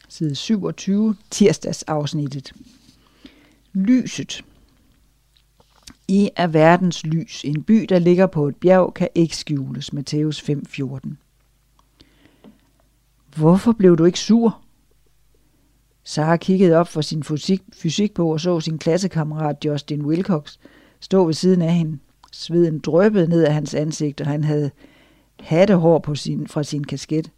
Side 0.08 0.34
27, 0.34 1.16
tirsdagsafsnittet. 1.30 2.52
Lyset. 3.72 4.44
I 6.08 6.30
er 6.36 6.46
verdens 6.46 7.06
lys. 7.06 7.44
En 7.44 7.62
by, 7.62 7.86
der 7.88 7.98
ligger 7.98 8.26
på 8.26 8.48
et 8.48 8.56
bjerg, 8.56 8.94
kan 8.94 9.08
ikke 9.14 9.36
skjules. 9.36 9.92
Matthæus 9.92 10.40
5:14. 10.40 11.16
Hvorfor 13.36 13.72
blev 13.72 13.98
du 13.98 14.04
ikke 14.04 14.18
sur? 14.18 14.61
Sara 16.04 16.36
kiggede 16.36 16.76
op 16.76 16.88
for 16.88 17.00
sin 17.00 17.22
fysik, 17.22 17.62
fysikbog 17.72 18.30
og 18.30 18.40
så 18.40 18.60
sin 18.60 18.78
klassekammerat 18.78 19.64
Justin 19.64 20.06
Wilcox 20.06 20.56
stå 21.00 21.24
ved 21.24 21.34
siden 21.34 21.62
af 21.62 21.72
hende. 21.74 21.98
Sveden 22.32 22.78
drøbbede 22.78 23.28
ned 23.28 23.44
af 23.44 23.54
hans 23.54 23.74
ansigt, 23.74 24.20
og 24.20 24.26
han 24.26 24.44
havde 24.44 24.70
hattehår 25.40 25.98
på 25.98 26.14
sin, 26.14 26.46
fra 26.46 26.62
sin 26.62 26.84
kasket. 26.84 27.30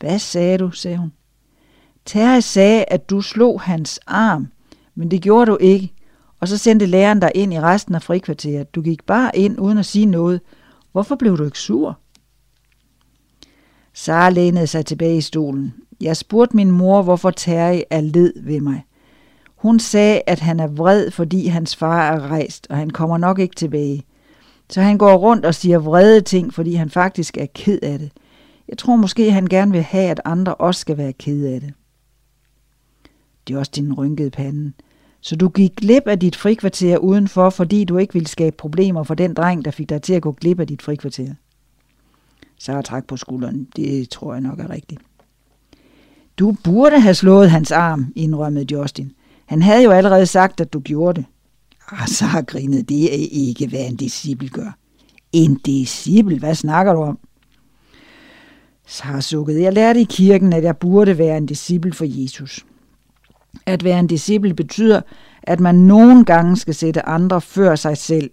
Hvad 0.00 0.18
sagde 0.18 0.58
du, 0.58 0.70
sagde 0.70 0.96
hun. 0.96 1.12
Terje 2.04 2.42
sagde, 2.42 2.84
at 2.84 3.10
du 3.10 3.20
slog 3.20 3.60
hans 3.60 4.00
arm, 4.06 4.48
men 4.94 5.10
det 5.10 5.22
gjorde 5.22 5.50
du 5.50 5.56
ikke. 5.60 5.92
Og 6.40 6.48
så 6.48 6.58
sendte 6.58 6.86
læreren 6.86 7.20
dig 7.20 7.32
ind 7.34 7.52
i 7.52 7.60
resten 7.60 7.94
af 7.94 8.02
frikvarteret. 8.02 8.74
Du 8.74 8.82
gik 8.82 9.06
bare 9.06 9.36
ind 9.36 9.60
uden 9.60 9.78
at 9.78 9.86
sige 9.86 10.06
noget. 10.06 10.40
Hvorfor 10.92 11.16
blev 11.16 11.38
du 11.38 11.44
ikke 11.44 11.58
sur? 11.58 11.98
Sara 13.94 14.30
lænede 14.30 14.66
sig 14.66 14.86
tilbage 14.86 15.16
i 15.16 15.20
stolen. 15.20 15.74
Jeg 16.00 16.16
spurgte 16.16 16.56
min 16.56 16.70
mor, 16.70 17.02
hvorfor 17.02 17.30
Terje 17.30 17.84
er 17.90 18.00
led 18.00 18.32
ved 18.42 18.60
mig. 18.60 18.84
Hun 19.56 19.80
sagde, 19.80 20.22
at 20.26 20.40
han 20.40 20.60
er 20.60 20.66
vred, 20.66 21.10
fordi 21.10 21.46
hans 21.46 21.76
far 21.76 22.12
er 22.12 22.30
rejst, 22.30 22.66
og 22.70 22.76
han 22.76 22.90
kommer 22.90 23.18
nok 23.18 23.38
ikke 23.38 23.54
tilbage. 23.54 24.02
Så 24.68 24.80
han 24.80 24.98
går 24.98 25.16
rundt 25.16 25.44
og 25.44 25.54
siger 25.54 25.78
vrede 25.78 26.20
ting, 26.20 26.54
fordi 26.54 26.74
han 26.74 26.90
faktisk 26.90 27.36
er 27.36 27.46
ked 27.54 27.78
af 27.82 27.98
det. 27.98 28.10
Jeg 28.68 28.78
tror 28.78 28.96
måske, 28.96 29.32
han 29.32 29.46
gerne 29.46 29.72
vil 29.72 29.82
have, 29.82 30.10
at 30.10 30.20
andre 30.24 30.54
også 30.54 30.80
skal 30.80 30.96
være 30.96 31.12
ked 31.12 31.46
af 31.46 31.60
det. 31.60 31.72
Det 33.48 33.54
er 33.54 33.58
også 33.58 33.72
din 33.74 33.94
rynkede 33.94 34.30
pande. 34.30 34.72
Så 35.20 35.36
du 35.36 35.48
gik 35.48 35.76
glip 35.76 36.02
af 36.06 36.18
dit 36.18 36.36
frikvarter 36.36 36.98
udenfor, 36.98 37.50
fordi 37.50 37.84
du 37.84 37.98
ikke 37.98 38.12
ville 38.12 38.28
skabe 38.28 38.56
problemer 38.56 39.02
for 39.02 39.14
den 39.14 39.34
dreng, 39.34 39.64
der 39.64 39.70
fik 39.70 39.88
dig 39.88 40.02
til 40.02 40.12
at 40.12 40.22
gå 40.22 40.32
glip 40.32 40.60
af 40.60 40.66
dit 40.66 40.82
frikvarter. 40.82 41.34
Sara 42.58 42.82
trak 42.82 43.06
på 43.06 43.16
skulderen. 43.16 43.68
Det 43.76 44.10
tror 44.10 44.32
jeg 44.32 44.40
nok 44.40 44.58
er 44.58 44.70
rigtigt. 44.70 45.00
Du 46.40 46.56
burde 46.64 47.00
have 47.00 47.14
slået 47.14 47.50
hans 47.50 47.70
arm, 47.70 48.12
indrømmede 48.16 48.74
Justin. 48.74 49.12
Han 49.46 49.62
havde 49.62 49.84
jo 49.84 49.90
allerede 49.90 50.26
sagt, 50.26 50.60
at 50.60 50.72
du 50.72 50.80
gjorde 50.80 51.20
det. 51.20 51.24
Ah, 51.92 52.08
Sara 52.08 52.40
grinede. 52.40 52.82
Det 52.82 53.04
er 53.04 53.28
ikke, 53.30 53.68
hvad 53.68 53.86
en 53.86 53.96
disciple 53.96 54.48
gør. 54.48 54.76
En 55.32 55.54
disciple? 55.54 56.38
Hvad 56.38 56.54
snakker 56.54 56.92
du 56.92 57.02
om? 57.02 57.18
Sara 58.86 59.20
sukkede. 59.20 59.62
Jeg 59.62 59.72
lærte 59.72 60.00
i 60.00 60.06
kirken, 60.10 60.52
at 60.52 60.64
jeg 60.64 60.76
burde 60.76 61.18
være 61.18 61.36
en 61.36 61.46
disciple 61.46 61.92
for 61.92 62.04
Jesus. 62.08 62.66
At 63.66 63.84
være 63.84 63.98
en 63.98 64.06
disciple 64.06 64.54
betyder, 64.54 65.00
at 65.42 65.60
man 65.60 65.74
nogle 65.74 66.24
gange 66.24 66.56
skal 66.56 66.74
sætte 66.74 67.06
andre 67.06 67.40
før 67.40 67.74
sig 67.74 67.96
selv, 67.96 68.30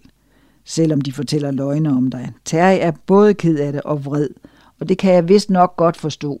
selvom 0.64 1.00
de 1.00 1.12
fortæller 1.12 1.50
løgne 1.50 1.90
om 1.90 2.10
dig. 2.10 2.32
Terry 2.44 2.78
er 2.80 2.92
både 3.06 3.34
ked 3.34 3.58
af 3.58 3.72
det 3.72 3.82
og 3.82 4.04
vred, 4.04 4.28
og 4.80 4.88
det 4.88 4.98
kan 4.98 5.14
jeg 5.14 5.28
vist 5.28 5.50
nok 5.50 5.76
godt 5.76 5.96
forstå. 5.96 6.40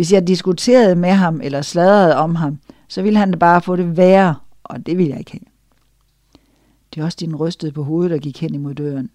Hvis 0.00 0.12
jeg 0.12 0.26
diskuterede 0.26 0.94
med 0.94 1.10
ham 1.10 1.40
eller 1.40 1.62
sladrede 1.62 2.16
om 2.16 2.34
ham, 2.34 2.58
så 2.88 3.02
ville 3.02 3.18
han 3.18 3.38
bare 3.38 3.62
få 3.62 3.76
det 3.76 3.96
værre, 3.96 4.34
og 4.64 4.86
det 4.86 4.98
vil 4.98 5.06
jeg 5.06 5.18
ikke 5.18 5.30
have. 5.30 5.40
Det 6.94 7.00
er 7.00 7.04
også 7.04 7.16
din 7.20 7.36
rystede 7.36 7.72
på 7.72 7.82
hovedet, 7.82 8.10
der 8.10 8.18
gik 8.18 8.40
hen 8.40 8.54
imod 8.54 8.74
døren. 8.74 9.10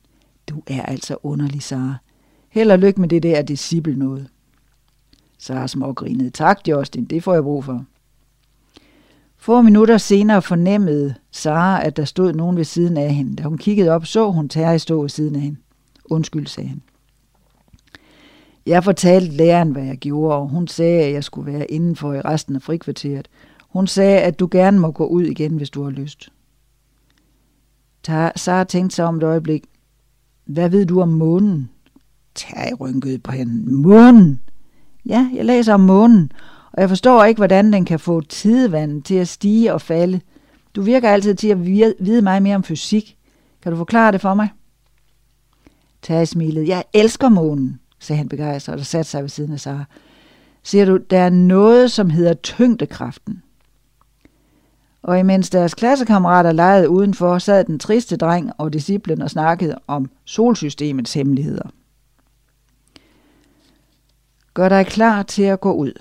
Du 0.50 0.62
er 0.68 0.82
altså 0.82 1.18
underlig, 1.24 1.64
Sara. 1.64 1.96
Held 2.50 2.72
og 2.72 2.80
lykke 2.80 3.02
med 3.02 3.10
det 3.10 3.24
der 3.24 3.42
disciple 3.42 3.96
noget. 3.96 4.28
Sara 5.38 5.68
smågrinede. 5.68 6.30
Tak, 6.30 6.60
Justin, 6.68 7.06
det 7.06 7.24
får 7.24 7.34
jeg 7.34 7.44
brug 7.44 7.64
for. 7.64 7.86
Få 9.38 9.62
minutter 9.62 9.98
senere 9.98 10.42
fornemmede 10.42 11.16
Sara, 11.32 11.86
at 11.86 11.98
der 11.98 12.06
stod 12.06 12.34
nogen 12.34 12.58
ved 12.58 12.66
siden 12.66 12.98
af 12.98 13.14
hende. 13.14 13.36
Da 13.36 13.44
hun 13.44 13.58
kiggede 13.58 13.90
op, 13.90 14.06
så 14.06 14.32
hun 14.32 14.50
Terje 14.50 14.80
stå 14.80 15.02
ved 15.02 15.10
siden 15.10 15.36
af 15.36 15.42
hende. 15.42 15.60
Undskyld, 16.06 16.48
sagde 16.48 16.70
han. 16.70 16.82
Jeg 18.66 18.84
fortalte 18.84 19.32
læreren, 19.32 19.72
hvad 19.72 19.84
jeg 19.84 19.98
gjorde, 19.98 20.38
og 20.38 20.48
hun 20.48 20.68
sagde, 20.68 21.04
at 21.04 21.14
jeg 21.14 21.24
skulle 21.24 21.54
være 21.54 21.72
indenfor 21.72 22.14
i 22.14 22.22
resten 22.22 22.56
af 22.56 22.62
frikvarteret. 22.62 23.28
Hun 23.70 23.88
sagde, 23.88 24.20
at 24.20 24.40
du 24.40 24.48
gerne 24.52 24.80
må 24.80 24.92
gå 24.92 25.06
ud 25.06 25.24
igen, 25.24 25.58
hvis 25.58 25.70
du 25.70 25.84
har 25.84 25.92
lyst. 25.92 26.32
Sara 28.36 28.64
tænkte 28.64 28.96
sig 28.96 29.06
om 29.06 29.18
et 29.18 29.24
øjeblik. 29.24 29.64
Hvad 30.46 30.70
ved 30.70 30.86
du 30.86 31.02
om 31.02 31.10
månen? 31.10 31.70
Terje 32.36 32.74
rynkede 32.74 33.20
på 33.20 33.32
hende. 33.32 33.72
Månen? 33.74 34.42
Ja, 35.06 35.30
jeg 35.36 35.46
læser 35.46 35.74
om 35.74 35.80
månen, 35.80 36.32
og 36.72 36.82
jeg 36.82 36.90
forstår 36.90 37.24
ikke, 37.24 37.40
hvordan 37.40 37.74
den 37.74 37.86
kan 37.86 38.00
få 38.00 38.22
tidevandet 38.22 39.06
til 39.06 39.16
at 39.16 39.28
stige 39.28 39.74
og 39.74 39.82
falde. 39.82 40.22
Du 40.76 40.82
virker 40.82 41.10
altid 41.10 41.36
til 41.36 41.48
at 41.48 41.66
vide 42.00 42.22
mig 42.22 42.42
mere 42.42 42.56
om 42.56 42.64
fysik. 42.64 43.18
Kan 43.62 43.72
du 43.72 43.78
forklare 43.78 44.12
det 44.12 44.22
for 44.22 44.34
mig? 44.34 44.50
Tage 46.02 46.26
smilede. 46.26 46.68
Jeg 46.68 46.84
elsker 46.94 47.30
månen, 47.30 47.80
sagde 48.00 48.18
han 48.18 48.30
begejstret 48.30 48.80
og 48.80 48.86
satte 48.86 49.12
sig 49.12 49.22
ved 49.22 49.30
siden 49.30 49.54
af 49.54 49.60
Sara. 49.60 49.86
Ser 50.64 50.86
du, 50.86 50.98
der 50.98 51.20
er 51.20 51.30
noget, 51.30 51.92
som 51.92 52.10
hedder 52.10 52.34
tyngdekraften. 52.34 53.44
Og 55.04 55.20
imens 55.20 55.50
deres 55.50 55.74
klassekammerater 55.74 56.52
legede 56.52 56.90
udenfor, 56.90 57.38
sad 57.38 57.64
den 57.64 57.80
triste 57.80 58.18
dreng 58.18 58.52
og 58.58 58.74
disciplen 58.74 59.22
og 59.22 59.30
snakkede 59.30 59.76
om 59.88 60.10
solsystemets 60.26 61.14
hemmeligheder. 61.14 61.70
Gør 64.54 64.70
dig 64.70 64.86
klar 64.86 65.24
til 65.24 65.44
at 65.44 65.60
gå 65.60 65.74
ud. 65.74 65.94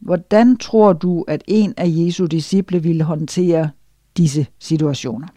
Hvordan 0.00 0.56
tror 0.56 0.92
du, 0.92 1.24
at 1.28 1.44
en 1.46 1.74
af 1.76 1.86
Jesu 1.88 2.26
disciple 2.26 2.82
ville 2.82 3.04
håndtere 3.04 3.70
disse 4.16 4.46
situationer? 4.58 5.28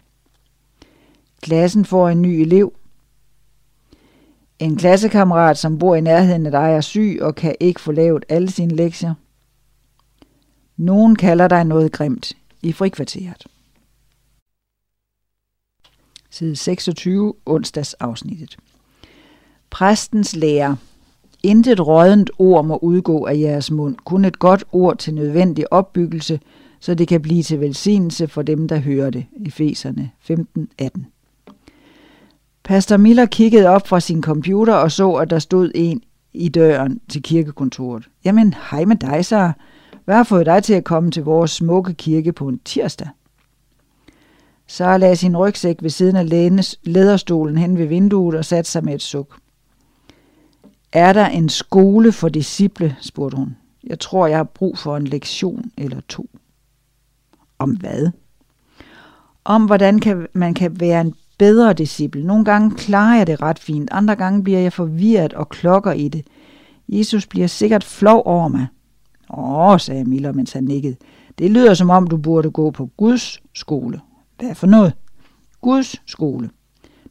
Klassen 1.42 1.84
får 1.84 2.08
en 2.08 2.22
ny 2.22 2.28
elev. 2.28 2.72
En 4.58 4.76
klassekammerat, 4.76 5.58
som 5.58 5.78
bor 5.78 5.94
i 5.94 6.00
nærheden 6.00 6.46
af 6.46 6.52
dig, 6.52 6.72
er 6.72 6.80
syg 6.80 7.18
og 7.22 7.34
kan 7.34 7.54
ikke 7.60 7.80
få 7.80 7.92
lavet 7.92 8.24
alle 8.28 8.50
sine 8.50 8.74
lektier. 8.74 9.14
Nogen 10.76 11.16
kalder 11.16 11.48
dig 11.48 11.64
noget 11.64 11.92
grimt 11.92 12.32
i 12.62 12.72
frikvarteret. 12.72 13.46
Side 16.30 16.56
26, 16.56 17.34
onsdagsafsnittet. 17.46 18.56
Præstens 19.70 20.36
lærer 20.36 20.76
Intet 21.42 21.86
rådent 21.86 22.30
ord 22.38 22.64
må 22.64 22.76
udgå 22.76 23.26
af 23.26 23.38
jeres 23.38 23.70
mund, 23.70 23.96
kun 24.04 24.24
et 24.24 24.38
godt 24.38 24.64
ord 24.72 24.98
til 24.98 25.14
nødvendig 25.14 25.72
opbyggelse, 25.72 26.40
så 26.80 26.94
det 26.94 27.08
kan 27.08 27.22
blive 27.22 27.42
til 27.42 27.60
velsignelse 27.60 28.28
for 28.28 28.42
dem, 28.42 28.68
der 28.68 28.78
hører 28.78 29.10
det. 29.10 29.26
Efeserne 29.46 30.10
15:18. 30.30 31.15
Pastor 32.66 32.96
Miller 32.96 33.26
kiggede 33.26 33.68
op 33.68 33.88
fra 33.88 34.00
sin 34.00 34.22
computer 34.22 34.74
og 34.74 34.92
så, 34.92 35.12
at 35.12 35.30
der 35.30 35.38
stod 35.38 35.70
en 35.74 36.02
i 36.32 36.48
døren 36.48 37.00
til 37.08 37.22
kirkekontoret. 37.22 38.08
Jamen, 38.24 38.54
hej 38.70 38.84
med 38.84 38.96
dig, 38.96 39.24
så. 39.24 39.52
Hvad 40.04 40.16
har 40.16 40.24
fået 40.24 40.46
dig 40.46 40.62
til 40.62 40.74
at 40.74 40.84
komme 40.84 41.10
til 41.10 41.22
vores 41.24 41.50
smukke 41.50 41.94
kirke 41.94 42.32
på 42.32 42.48
en 42.48 42.60
tirsdag? 42.64 43.08
Så 44.66 44.98
lagde 44.98 45.16
sin 45.16 45.36
rygsæk 45.36 45.76
ved 45.82 45.90
siden 45.90 46.16
af 46.16 46.28
læderstolen 46.82 47.58
hen 47.58 47.78
ved 47.78 47.86
vinduet 47.86 48.38
og 48.38 48.44
satte 48.44 48.70
sig 48.70 48.84
med 48.84 48.94
et 48.94 49.02
suk. 49.02 49.38
Er 50.92 51.12
der 51.12 51.26
en 51.26 51.48
skole 51.48 52.12
for 52.12 52.28
disciple, 52.28 52.96
spurgte 53.00 53.36
hun. 53.36 53.56
Jeg 53.84 53.98
tror, 53.98 54.26
jeg 54.26 54.36
har 54.36 54.44
brug 54.44 54.78
for 54.78 54.96
en 54.96 55.06
lektion 55.06 55.70
eller 55.76 56.00
to. 56.08 56.30
Om 57.58 57.70
hvad? 57.70 58.10
Om 59.44 59.64
hvordan 59.64 59.98
kan, 59.98 60.26
man 60.32 60.54
kan 60.54 60.80
være 60.80 61.00
en 61.00 61.14
bedre 61.38 61.72
disciple. 61.72 62.24
Nogle 62.24 62.44
gange 62.44 62.70
klarer 62.70 63.16
jeg 63.16 63.26
det 63.26 63.42
ret 63.42 63.58
fint, 63.58 63.88
andre 63.92 64.16
gange 64.16 64.44
bliver 64.44 64.58
jeg 64.58 64.72
forvirret 64.72 65.32
og 65.32 65.48
klokker 65.48 65.92
i 65.92 66.08
det. 66.08 66.26
Jesus 66.88 67.26
bliver 67.26 67.46
sikkert 67.46 67.84
flov 67.84 68.22
over 68.24 68.48
mig. 68.48 68.66
Åh, 69.30 69.80
sagde 69.80 70.04
Miller, 70.04 70.32
mens 70.32 70.52
han 70.52 70.64
nikkede. 70.64 70.96
Det 71.38 71.50
lyder 71.50 71.74
som 71.74 71.90
om, 71.90 72.06
du 72.06 72.16
burde 72.16 72.50
gå 72.50 72.70
på 72.70 72.90
Guds 72.96 73.42
skole. 73.54 74.00
Hvad 74.38 74.54
for 74.54 74.66
noget? 74.66 74.92
Guds 75.60 76.02
skole. 76.06 76.50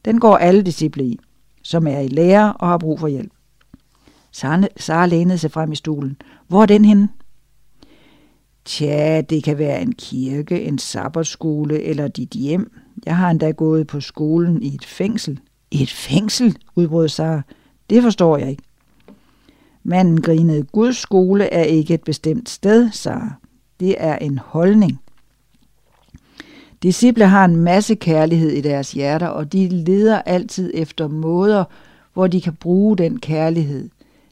Den 0.04 0.20
går 0.20 0.36
alle 0.36 0.62
disciple 0.62 1.04
i, 1.04 1.18
som 1.62 1.86
er 1.86 1.98
i 1.98 2.08
lære 2.08 2.52
og 2.52 2.68
har 2.68 2.78
brug 2.78 3.00
for 3.00 3.08
hjælp. 3.08 3.32
Sara 4.76 5.06
lænede 5.06 5.38
sig 5.38 5.50
frem 5.50 5.72
i 5.72 5.76
stolen. 5.76 6.16
Hvor 6.48 6.62
er 6.62 6.66
den 6.66 6.84
henne? 6.84 7.08
Tja, 8.64 9.20
det 9.20 9.44
kan 9.44 9.58
være 9.58 9.82
en 9.82 9.92
kirke, 9.92 10.62
en 10.62 10.78
sabbatskole 10.78 11.82
eller 11.82 12.08
dit 12.08 12.30
hjem. 12.30 12.72
Jeg 13.06 13.16
har 13.16 13.30
endda 13.30 13.50
gået 13.50 13.86
på 13.86 14.00
skolen 14.00 14.62
i 14.62 14.74
et 14.74 14.84
fængsel. 14.84 15.40
I 15.70 15.82
et 15.82 15.90
fængsel, 15.90 16.56
udbrød 16.74 17.08
Sara. 17.08 17.42
Det 17.90 18.02
forstår 18.02 18.36
jeg 18.36 18.50
ikke. 18.50 18.62
Manden 19.84 20.20
grinede, 20.20 20.62
Guds 20.62 20.96
skole 20.96 21.44
er 21.52 21.62
ikke 21.62 21.94
et 21.94 22.02
bestemt 22.02 22.48
sted, 22.48 22.90
Sara. 22.92 23.32
Det 23.80 23.94
er 23.98 24.16
en 24.16 24.38
holdning. 24.38 25.00
Disciple 26.82 27.26
har 27.26 27.44
en 27.44 27.56
masse 27.56 27.94
kærlighed 27.94 28.50
i 28.50 28.60
deres 28.60 28.92
hjerter, 28.92 29.26
og 29.26 29.52
de 29.52 29.68
leder 29.68 30.22
altid 30.22 30.70
efter 30.74 31.08
måder, 31.08 31.64
hvor 32.14 32.26
de 32.26 32.40
kan 32.40 32.54
bruge 32.54 32.96
den 32.96 33.20
kærlighed. 33.20 33.88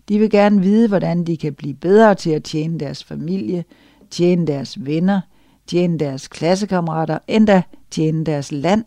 De 0.09 0.19
vil 0.19 0.31
gerne 0.31 0.61
vide, 0.61 0.89
hvordan 0.89 1.25
de 1.25 1.37
kan 1.37 1.55
blive 1.55 1.75
bedre 1.75 2.15
til 2.15 2.31
at 2.31 2.45
tjene 2.45 2.81
deres 2.81 3.05
familie, 3.05 3.65
tjene 4.11 4.47
deres 4.47 4.85
venner, 4.85 5.21
tjene 5.67 5.99
deres 5.99 6.29
klassekammerater, 6.29 7.19
endda 7.29 7.63
tjene 7.91 8.25
deres 8.25 8.53
land. 8.53 8.85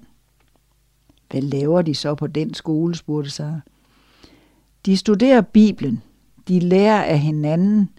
Hvad 1.31 1.41
laver 1.41 1.81
de 1.81 1.96
så 1.96 2.15
på 2.15 2.27
den 2.27 2.53
skole, 2.53 2.96
spurgte 2.96 3.29
Sara. 3.29 3.60
De 4.86 4.98
studerer 4.98 5.41
Bibelen, 5.41 6.01
de 6.48 6.60
lærer 6.60 7.03
af 7.03 7.19
hinanden, 7.19 7.89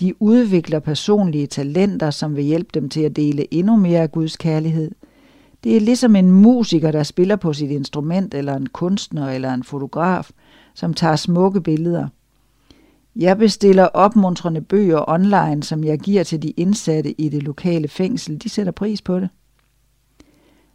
de 0.00 0.22
udvikler 0.22 0.78
personlige 0.78 1.46
talenter, 1.46 2.10
som 2.10 2.36
vil 2.36 2.44
hjælpe 2.44 2.70
dem 2.74 2.88
til 2.88 3.00
at 3.00 3.16
dele 3.16 3.54
endnu 3.54 3.76
mere 3.76 4.00
af 4.00 4.12
Guds 4.12 4.36
kærlighed. 4.36 4.90
Det 5.64 5.76
er 5.76 5.80
ligesom 5.80 6.16
en 6.16 6.30
musiker, 6.30 6.90
der 6.90 7.02
spiller 7.02 7.36
på 7.36 7.52
sit 7.52 7.70
instrument, 7.70 8.34
eller 8.34 8.56
en 8.56 8.66
kunstner 8.66 9.30
eller 9.30 9.54
en 9.54 9.64
fotograf, 9.64 10.30
som 10.74 10.94
tager 10.94 11.16
smukke 11.16 11.60
billeder. 11.60 12.08
Jeg 13.16 13.38
bestiller 13.38 13.84
opmuntrende 13.84 14.60
bøger 14.60 15.10
online, 15.10 15.62
som 15.62 15.84
jeg 15.84 15.98
giver 15.98 16.22
til 16.22 16.42
de 16.42 16.50
indsatte 16.50 17.20
i 17.20 17.28
det 17.28 17.42
lokale 17.42 17.88
fængsel. 17.88 18.42
De 18.42 18.48
sætter 18.48 18.72
pris 18.72 19.02
på 19.02 19.20
det. 19.20 19.28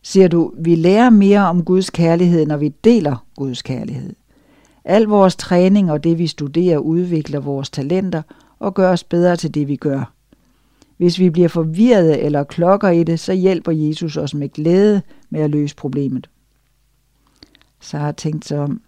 Siger 0.01 0.27
du, 0.27 0.53
vi 0.57 0.75
lærer 0.75 1.09
mere 1.09 1.39
om 1.39 1.63
Guds 1.63 1.89
kærlighed, 1.89 2.45
når 2.45 2.57
vi 2.57 2.69
deler 2.69 3.25
Guds 3.35 3.61
kærlighed. 3.61 4.13
Al 4.85 5.03
vores 5.03 5.35
træning 5.35 5.91
og 5.91 6.03
det 6.03 6.17
vi 6.17 6.27
studerer 6.27 6.77
udvikler 6.77 7.39
vores 7.39 7.69
talenter 7.69 8.21
og 8.59 8.73
gør 8.73 8.91
os 8.91 9.03
bedre 9.03 9.35
til 9.35 9.53
det 9.53 9.67
vi 9.67 9.75
gør. 9.75 10.11
Hvis 10.97 11.19
vi 11.19 11.29
bliver 11.29 11.47
forvirrede 11.47 12.19
eller 12.19 12.43
klokker 12.43 12.89
i 12.89 13.03
det, 13.03 13.19
så 13.19 13.33
hjælper 13.33 13.71
Jesus 13.71 14.17
os 14.17 14.33
med 14.33 14.49
glæde 14.49 15.01
med 15.29 15.41
at 15.41 15.49
løse 15.49 15.75
problemet. 15.75 16.29
Så 17.79 17.97
har 17.97 18.05
jeg 18.05 18.17
tænkt 18.17 18.45
så 18.45 18.57
om, 18.57 18.81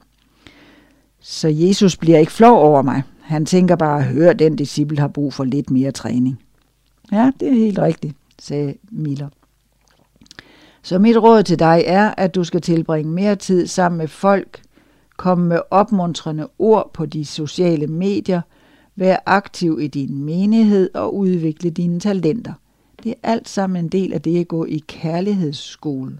så 1.19 1.47
Jesus 1.47 1.97
bliver 1.97 2.17
ikke 2.17 2.31
flov 2.31 2.57
over 2.59 2.81
mig. 2.81 3.03
Han 3.27 3.45
tænker 3.45 3.75
bare, 3.75 4.03
hør, 4.03 4.33
den 4.33 4.55
disciple 4.55 4.99
har 4.99 5.07
brug 5.07 5.33
for 5.33 5.43
lidt 5.43 5.71
mere 5.71 5.91
træning. 5.91 6.39
Ja, 7.11 7.31
det 7.39 7.47
er 7.47 7.53
helt 7.53 7.79
rigtigt, 7.79 8.15
sagde 8.39 8.73
Miller. 8.91 9.29
Så 10.81 10.99
mit 10.99 11.17
råd 11.17 11.43
til 11.43 11.59
dig 11.59 11.83
er, 11.85 12.13
at 12.17 12.35
du 12.35 12.43
skal 12.43 12.61
tilbringe 12.61 13.11
mere 13.11 13.35
tid 13.35 13.67
sammen 13.67 13.97
med 13.97 14.07
folk, 14.07 14.61
komme 15.17 15.47
med 15.47 15.59
opmuntrende 15.71 16.47
ord 16.59 16.91
på 16.93 17.05
de 17.05 17.25
sociale 17.25 17.87
medier, 17.87 18.41
være 18.95 19.17
aktiv 19.25 19.79
i 19.81 19.87
din 19.87 20.23
menighed 20.23 20.89
og 20.93 21.15
udvikle 21.15 21.69
dine 21.69 21.99
talenter. 21.99 22.53
Det 23.03 23.09
er 23.09 23.29
alt 23.29 23.49
sammen 23.49 23.85
en 23.85 23.89
del 23.89 24.13
af 24.13 24.21
det 24.21 24.39
at 24.39 24.47
gå 24.47 24.65
i 24.65 24.83
kærlighedsskole. 24.87 26.17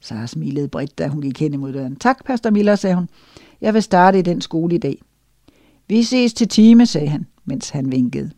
Sara 0.00 0.26
smilede 0.26 0.68
bredt, 0.68 0.98
da 0.98 1.08
hun 1.08 1.22
gik 1.22 1.40
hen 1.40 1.54
imod 1.54 1.72
døren. 1.72 1.96
Tak, 1.96 2.24
Pastor 2.24 2.50
Miller, 2.50 2.76
sagde 2.76 2.96
hun. 2.96 3.08
Jeg 3.60 3.74
vil 3.74 3.82
starte 3.82 4.18
i 4.18 4.22
den 4.22 4.40
skole 4.40 4.74
i 4.74 4.78
dag. 4.78 5.02
Vi 5.88 6.02
ses 6.02 6.34
til 6.34 6.48
time, 6.48 6.86
sagde 6.86 7.08
han, 7.08 7.26
mens 7.44 7.70
han 7.70 7.92
vinkede. 7.92 8.30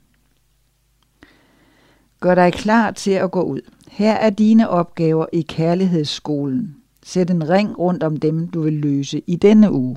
Gør 2.21 2.35
dig 2.35 2.53
klar 2.53 2.91
til 2.91 3.11
at 3.11 3.31
gå 3.31 3.43
ud. 3.43 3.61
Her 3.89 4.13
er 4.13 4.31
dine 4.31 4.69
opgaver 4.69 5.27
i 5.33 5.41
kærlighedsskolen. 5.41 6.77
Sæt 7.03 7.31
en 7.31 7.49
ring 7.49 7.79
rundt 7.79 8.03
om 8.03 8.17
dem, 8.17 8.49
du 8.49 8.61
vil 8.61 8.73
løse 8.73 9.23
i 9.27 9.37
denne 9.37 9.73
uge. 9.73 9.97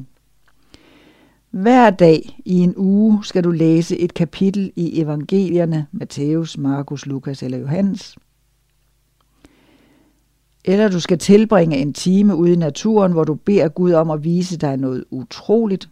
Hver 1.52 1.90
dag 1.90 2.42
i 2.46 2.60
en 2.60 2.74
uge 2.78 3.20
skal 3.24 3.44
du 3.44 3.52
læse 3.52 3.98
et 3.98 4.14
kapitel 4.14 4.72
i 4.76 5.02
evangelierne, 5.02 5.88
Matthæus, 5.92 6.58
Markus, 6.58 7.06
Lukas 7.06 7.44
eller 7.44 7.58
Johannes. 7.58 8.18
Eller 10.66 10.88
du 10.88 11.00
skal 11.00 11.18
tilbringe 11.18 11.78
en 11.78 11.94
time 11.94 12.36
ude 12.36 12.54
i 12.54 12.56
naturen, 12.56 13.12
hvor 13.12 13.24
du 13.24 13.34
beder 13.34 13.70
Gud 13.70 13.92
om 13.92 14.10
at 14.10 14.24
vise 14.24 14.58
dig 14.58 14.78
noget 14.78 15.06
utroligt. 15.12 15.90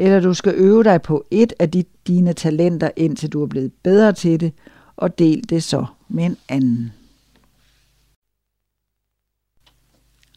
Eller 0.00 0.20
du 0.20 0.34
skal 0.34 0.54
øve 0.56 0.84
dig 0.84 1.02
på 1.02 1.24
et 1.30 1.52
af 1.58 1.70
de, 1.70 1.84
dine 2.06 2.32
talenter, 2.32 2.90
indtil 2.96 3.32
du 3.32 3.42
er 3.42 3.46
blevet 3.46 3.72
bedre 3.82 4.12
til 4.12 4.40
det, 4.40 4.52
og 4.96 5.18
del 5.18 5.50
det 5.50 5.62
så 5.62 5.86
med 6.08 6.24
en 6.24 6.36
anden. 6.48 6.92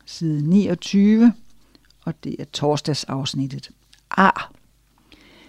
Side 0.05 0.49
29, 0.49 1.33
og 2.05 2.13
det 2.23 2.35
er 2.39 2.45
torsdagsafsnittet. 2.53 3.71
Ah! 4.17 4.41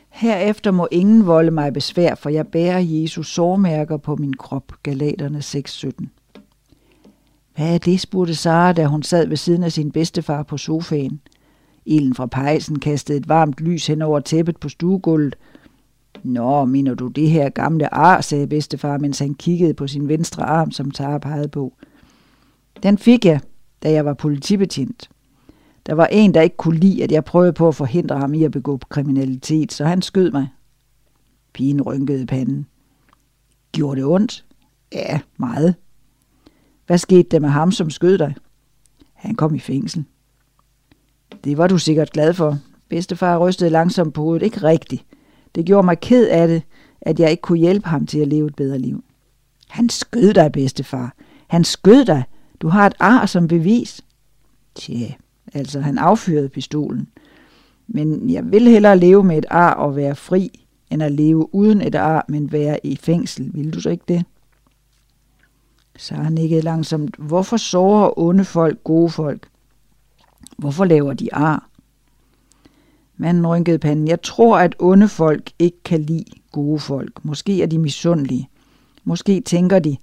Herefter 0.09 0.71
må 0.71 0.89
ingen 0.91 1.27
volde 1.27 1.51
mig 1.51 1.73
besvær, 1.73 2.15
for 2.15 2.31
jeg 2.31 2.49
bærer 2.49 2.79
Jesus 2.79 3.33
sårmærker 3.33 3.97
på 3.97 4.17
min 4.17 4.35
krop, 4.35 4.73
Galaterne 4.83 5.39
6.17. 5.39 6.07
Hvad 7.55 7.75
er 7.75 7.79
det, 7.79 8.01
spurgte 8.01 8.35
Sara, 8.35 8.73
da 8.73 8.87
hun 8.87 9.03
sad 9.03 9.27
ved 9.29 9.37
siden 9.37 9.63
af 9.63 9.73
sin 9.73 9.93
bedstefar 9.93 10.43
på 10.43 10.57
sofaen. 10.57 11.21
Ilden 11.87 12.15
fra 12.15 12.27
pejsen 12.27 12.79
kastede 12.79 13.19
et 13.19 13.29
varmt 13.29 13.61
lys 13.61 13.87
hen 13.87 14.03
over 14.03 14.21
tæppet 14.21 14.57
på 14.57 14.69
stuegulvet. 14.69 15.37
Nå, 16.23 16.65
mener 16.65 16.95
du 16.95 17.09
det 17.09 17.31
her 17.31 17.49
gamle 17.49 17.95
ar, 17.95 18.21
sagde 18.21 18.47
bedstefar, 18.47 18.99
mens 18.99 19.19
han 19.19 19.35
kiggede 19.35 19.75
på 19.75 19.87
sin 19.87 20.09
venstre 20.09 20.43
arm, 20.43 20.71
som 20.71 20.91
Tara 20.91 21.19
pegede 21.19 21.49
på. 21.49 21.73
Den 22.83 22.99
fik 22.99 23.25
jeg, 23.25 23.41
da 23.83 23.93
jeg 23.93 24.05
var 24.05 24.15
politibetjent. 24.15 25.11
Der 25.87 25.95
var 25.95 26.07
en, 26.07 26.35
der 26.35 26.41
ikke 26.41 26.57
kunne 26.57 26.79
lide, 26.79 27.05
at 27.05 27.13
jeg 27.13 27.25
prøvede 27.25 27.53
på 27.53 27.69
at 27.69 27.75
forhindre 27.75 28.19
ham 28.19 28.35
i 28.35 28.45
at 28.45 28.51
begå 28.51 28.79
kriminalitet, 28.89 29.73
så 29.73 29.85
han 29.85 30.03
skød 30.03 30.31
mig. 30.31 30.49
Pigen 31.53 31.83
rynkede 31.83 32.27
panden. 32.27 32.67
Gjorde 33.73 34.01
det 34.01 34.09
ondt? 34.09 34.45
Ja, 34.93 35.21
meget. 35.37 35.75
Hvad 36.87 36.99
skete 36.99 37.29
der 37.31 37.41
med 37.41 37.49
ham, 37.49 37.73
som 37.73 37.91
skød 37.91 38.19
dig? 38.19 38.35
Han 39.13 39.35
kom 39.35 39.55
i 39.55 39.59
fængsel. 39.59 40.05
Det 41.45 41.59
var 41.59 41.67
du 41.67 41.79
sikkert 41.79 42.11
glad 42.11 42.35
for. 42.35 42.59
Bedstefar 42.89 43.39
rystede 43.39 43.71
langsomt 43.71 44.15
på 44.15 44.23
hovedet. 44.23 44.43
Ikke 44.45 44.63
rigtigt. 44.63 45.05
Det 45.55 45.67
gjorde 45.67 45.85
mig 45.85 46.01
ked 46.01 46.29
af 46.29 46.49
det, 46.49 46.63
at 47.01 47.21
jeg 47.21 47.31
ikke 47.31 47.41
kunne 47.41 47.59
hjælpe 47.59 47.89
ham 47.89 48.07
til 48.07 48.19
at 48.19 48.29
leve 48.29 48.47
et 48.47 48.57
bedre 48.57 48.79
liv. 48.79 49.05
Han 49.69 49.89
skød 49.89 50.35
dig, 50.35 50.53
bedstefar. 50.53 51.15
Han 51.47 51.65
skød 51.65 52.05
dig. 52.05 52.25
Du 52.61 52.69
har 52.69 52.87
et 52.87 52.95
ar 53.01 53.27
som 53.27 53.49
bevis. 53.49 54.01
Tja, 54.75 55.13
altså 55.55 55.81
han 55.81 55.99
affyrede 55.99 56.49
pistolen. 56.49 57.09
Men 57.87 58.31
jeg 58.31 58.53
vil 58.53 58.69
hellere 58.69 58.99
leve 58.99 59.25
med 59.25 59.39
et 59.39 59.47
ar 59.51 59.75
og 59.75 59.97
være 59.97 60.15
fri, 60.15 60.67
end 60.91 61.03
at 61.03 61.13
leve 61.13 61.55
uden 61.55 61.81
et 61.81 61.95
ar, 61.95 62.25
men 62.29 62.53
være 62.53 62.87
i 62.87 62.97
fængsel. 62.97 63.51
Vil 63.55 63.75
du 63.75 63.81
så 63.81 63.91
ikke 63.91 64.05
det? 64.09 64.25
Så 65.97 66.15
han 66.15 66.33
nikkede 66.33 66.61
langsomt. 66.61 67.17
Hvorfor 67.19 67.57
sårer 67.57 68.19
onde 68.19 68.45
folk 68.45 68.85
gode 68.85 69.11
folk? 69.11 69.49
Hvorfor 70.59 70.85
laver 70.85 71.13
de 71.13 71.35
ar? 71.35 71.69
Manden 73.17 73.47
rynkede 73.47 73.79
panden. 73.79 74.09
Jeg 74.09 74.23
tror, 74.23 74.59
at 74.59 74.77
onde 74.79 75.09
folk 75.09 75.51
ikke 75.59 75.83
kan 75.85 76.01
lide 76.01 76.25
gode 76.53 76.79
folk. 76.79 77.25
Måske 77.25 77.63
er 77.63 77.67
de 77.67 77.79
misundelige. 77.79 78.49
Måske 79.05 79.41
tænker 79.41 79.79
de, 79.79 79.97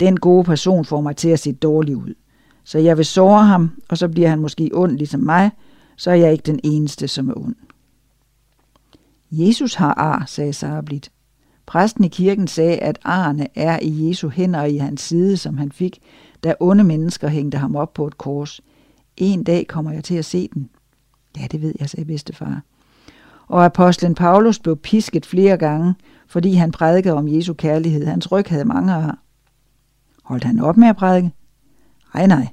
den 0.00 0.16
gode 0.16 0.44
person 0.44 0.84
får 0.84 1.00
mig 1.00 1.16
til 1.16 1.28
at 1.28 1.40
se 1.40 1.52
dårlig 1.52 1.96
ud. 1.96 2.14
Så 2.64 2.78
jeg 2.78 2.96
vil 2.96 3.04
såre 3.04 3.44
ham, 3.44 3.70
og 3.88 3.98
så 3.98 4.08
bliver 4.08 4.28
han 4.28 4.38
måske 4.38 4.70
ond 4.74 4.96
ligesom 4.96 5.20
mig, 5.20 5.50
så 5.96 6.10
er 6.10 6.14
jeg 6.14 6.32
ikke 6.32 6.42
den 6.42 6.60
eneste, 6.64 7.08
som 7.08 7.28
er 7.28 7.34
ond. 7.36 7.54
Jesus 9.30 9.74
har 9.74 9.94
ar, 9.94 10.24
sagde 10.26 10.52
Sara 10.52 10.80
blidt. 10.80 11.10
Præsten 11.66 12.04
i 12.04 12.08
kirken 12.08 12.48
sagde, 12.48 12.76
at 12.76 12.98
arne 13.04 13.46
er 13.54 13.78
i 13.82 14.08
Jesu 14.08 14.28
hænder 14.28 14.60
og 14.60 14.70
i 14.70 14.76
hans 14.76 15.00
side, 15.00 15.36
som 15.36 15.58
han 15.58 15.72
fik, 15.72 15.98
da 16.44 16.54
onde 16.60 16.84
mennesker 16.84 17.28
hængte 17.28 17.58
ham 17.58 17.76
op 17.76 17.94
på 17.94 18.06
et 18.06 18.18
kors. 18.18 18.60
En 19.16 19.44
dag 19.44 19.66
kommer 19.68 19.92
jeg 19.92 20.04
til 20.04 20.14
at 20.14 20.24
se 20.24 20.48
den. 20.54 20.70
Ja, 21.40 21.46
det 21.46 21.62
ved 21.62 21.74
jeg, 21.80 21.90
sagde 21.90 22.04
bedstefar. 22.04 22.62
Og 23.46 23.64
apostlen 23.64 24.14
Paulus 24.14 24.58
blev 24.58 24.76
pisket 24.76 25.26
flere 25.26 25.56
gange, 25.56 25.94
fordi 26.26 26.52
han 26.54 26.72
prædikede 26.72 27.14
om 27.14 27.28
Jesu 27.28 27.54
kærlighed. 27.54 28.06
Hans 28.06 28.32
ryg 28.32 28.44
havde 28.48 28.64
mange 28.64 28.92
ar. 28.92 29.18
Holdt 30.24 30.44
han 30.44 30.60
op 30.60 30.76
med 30.76 30.88
at 30.88 30.96
prædike? 30.96 31.32
Nej, 32.14 32.26
nej. 32.26 32.48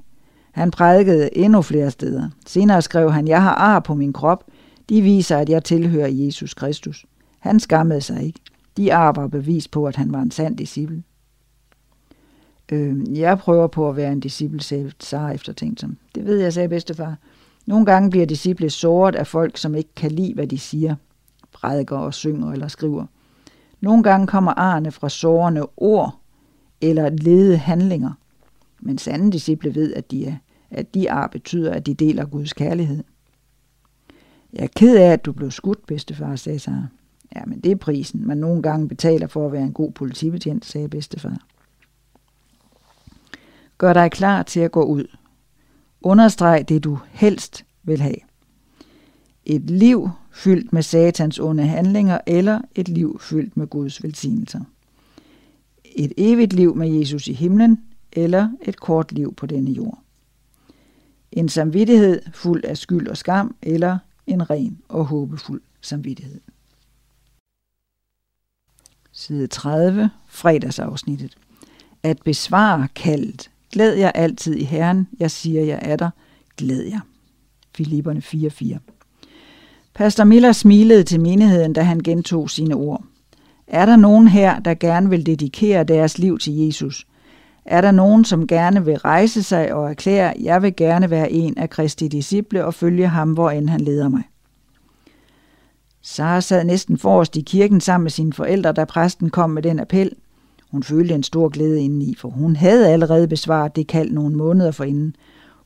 Han 0.52 0.70
prædikede 0.70 1.36
endnu 1.36 1.62
flere 1.62 1.90
steder. 1.90 2.28
Senere 2.46 2.82
skrev 2.82 3.12
han, 3.12 3.28
jeg 3.28 3.42
har 3.42 3.54
ar 3.54 3.80
på 3.80 3.94
min 3.94 4.12
krop. 4.12 4.44
De 4.88 5.02
viser, 5.02 5.38
at 5.38 5.48
jeg 5.48 5.64
tilhører 5.64 6.08
Jesus 6.08 6.54
Kristus. 6.54 7.06
Han 7.38 7.60
skammede 7.60 8.00
sig 8.00 8.22
ikke. 8.22 8.40
De 8.76 8.94
ar 8.94 9.12
var 9.12 9.26
bevis 9.26 9.68
på, 9.68 9.86
at 9.86 9.96
han 9.96 10.12
var 10.12 10.20
en 10.20 10.30
sand 10.30 10.56
disciple. 10.56 11.02
Øh, 12.72 13.18
jeg 13.18 13.38
prøver 13.38 13.66
på 13.66 13.88
at 13.88 13.96
være 13.96 14.12
en 14.12 14.20
disciple, 14.20 14.60
sagde 14.60 14.92
Sara 15.00 15.32
eftertænksom. 15.32 15.96
Det 16.14 16.24
ved 16.24 16.38
jeg, 16.38 16.52
sagde 16.52 16.68
bedstefar. 16.68 17.16
Nogle 17.66 17.86
gange 17.86 18.10
bliver 18.10 18.26
disciple 18.26 18.70
såret 18.70 19.14
af 19.14 19.26
folk, 19.26 19.56
som 19.56 19.74
ikke 19.74 19.94
kan 19.96 20.10
lide, 20.10 20.34
hvad 20.34 20.46
de 20.46 20.58
siger, 20.58 20.94
prædiker 21.52 21.96
og 21.96 22.14
synger 22.14 22.52
eller 22.52 22.68
skriver. 22.68 23.06
Nogle 23.80 24.02
gange 24.02 24.26
kommer 24.26 24.52
arne 24.52 24.90
fra 24.90 25.08
sårende 25.08 25.66
ord 25.76 26.20
eller 26.80 27.08
lede 27.08 27.56
handlinger, 27.56 28.10
men 28.80 28.98
sande 28.98 29.32
disciple 29.32 29.74
ved, 29.74 29.94
at 29.94 30.10
de, 30.10 30.26
er, 30.26 30.34
at 30.70 30.94
de 30.94 31.10
ar 31.10 31.26
betyder, 31.26 31.72
at 31.72 31.86
de 31.86 31.94
deler 31.94 32.24
Guds 32.24 32.52
kærlighed. 32.52 33.04
Jeg 34.52 34.62
er 34.62 34.68
ked 34.76 34.96
af, 34.96 35.12
at 35.12 35.24
du 35.24 35.32
blev 35.32 35.50
skudt, 35.50 35.86
bedstefar, 35.86 36.36
sagde 36.36 36.58
Sara. 36.58 36.86
Ja, 37.36 37.40
men 37.46 37.60
det 37.60 37.72
er 37.72 37.76
prisen, 37.76 38.26
man 38.26 38.38
nogle 38.38 38.62
gange 38.62 38.88
betaler 38.88 39.26
for 39.26 39.46
at 39.46 39.52
være 39.52 39.62
en 39.62 39.72
god 39.72 39.92
politibetjent, 39.92 40.64
sagde 40.64 40.88
bedstefar. 40.88 41.36
Gør 43.80 43.92
dig 43.92 44.10
klar 44.10 44.42
til 44.42 44.60
at 44.60 44.72
gå 44.72 44.82
ud. 44.82 45.16
Understreg 46.02 46.68
det, 46.68 46.84
du 46.84 46.98
helst 47.10 47.64
vil 47.82 48.00
have. 48.00 48.16
Et 49.44 49.70
liv 49.70 50.10
fyldt 50.32 50.72
med 50.72 50.82
satans 50.82 51.38
onde 51.38 51.62
handlinger, 51.66 52.18
eller 52.26 52.60
et 52.74 52.88
liv 52.88 53.20
fyldt 53.20 53.56
med 53.56 53.66
Guds 53.66 54.02
velsignelser. 54.02 54.60
Et 55.84 56.12
evigt 56.16 56.52
liv 56.52 56.76
med 56.76 56.88
Jesus 56.88 57.28
i 57.28 57.32
himlen, 57.32 57.84
eller 58.12 58.50
et 58.62 58.80
kort 58.80 59.12
liv 59.12 59.34
på 59.34 59.46
denne 59.46 59.70
jord. 59.70 59.98
En 61.32 61.48
samvittighed 61.48 62.22
fuld 62.32 62.64
af 62.64 62.78
skyld 62.78 63.08
og 63.08 63.16
skam, 63.16 63.56
eller 63.62 63.98
en 64.26 64.50
ren 64.50 64.78
og 64.88 65.04
håbefuld 65.04 65.62
samvittighed. 65.80 66.40
Side 69.12 69.46
30, 69.46 70.10
fredagsafsnittet. 70.28 71.36
At 72.02 72.18
besvare 72.24 72.88
kaldet. 72.94 73.49
Glæd 73.72 73.94
jer 73.94 74.10
altid 74.10 74.54
i 74.54 74.64
Herren. 74.64 75.08
Jeg 75.20 75.30
siger 75.30 75.62
jer 75.62 75.78
er 75.82 75.96
der. 75.96 76.10
Glæd 76.56 76.82
jer. 76.82 77.00
Filipperne 77.76 78.22
4.4. 78.24 78.78
Pastor 79.94 80.24
Miller 80.24 80.52
smilede 80.52 81.02
til 81.02 81.20
menigheden, 81.20 81.72
da 81.72 81.82
han 81.82 82.00
gentog 82.00 82.50
sine 82.50 82.74
ord. 82.74 83.04
Er 83.66 83.86
der 83.86 83.96
nogen 83.96 84.28
her, 84.28 84.58
der 84.58 84.74
gerne 84.74 85.10
vil 85.10 85.26
dedikere 85.26 85.84
deres 85.84 86.18
liv 86.18 86.38
til 86.38 86.56
Jesus? 86.56 87.06
Er 87.64 87.80
der 87.80 87.90
nogen, 87.90 88.24
som 88.24 88.46
gerne 88.46 88.84
vil 88.84 88.98
rejse 88.98 89.42
sig 89.42 89.74
og 89.74 89.90
erklære, 89.90 90.34
jeg 90.40 90.62
vil 90.62 90.76
gerne 90.76 91.10
være 91.10 91.32
en 91.32 91.58
af 91.58 91.70
Kristi 91.70 92.08
disciple 92.08 92.64
og 92.64 92.74
følge 92.74 93.08
ham, 93.08 93.32
hvor 93.32 93.50
end 93.50 93.68
han 93.68 93.80
leder 93.80 94.08
mig? 94.08 94.22
Sara 96.02 96.40
sad 96.40 96.64
næsten 96.64 96.98
forrest 96.98 97.36
i 97.36 97.40
kirken 97.40 97.80
sammen 97.80 98.04
med 98.04 98.10
sine 98.10 98.32
forældre, 98.32 98.72
da 98.72 98.84
præsten 98.84 99.30
kom 99.30 99.50
med 99.50 99.62
den 99.62 99.80
appel. 99.80 100.12
Hun 100.70 100.82
følte 100.82 101.14
en 101.14 101.22
stor 101.22 101.48
glæde 101.48 101.82
indeni, 101.82 102.14
for 102.14 102.28
hun 102.28 102.56
havde 102.56 102.88
allerede 102.88 103.28
besvaret 103.28 103.76
det 103.76 103.86
kald 103.86 104.10
nogle 104.10 104.36
måneder 104.36 104.70
forinden. 104.70 105.16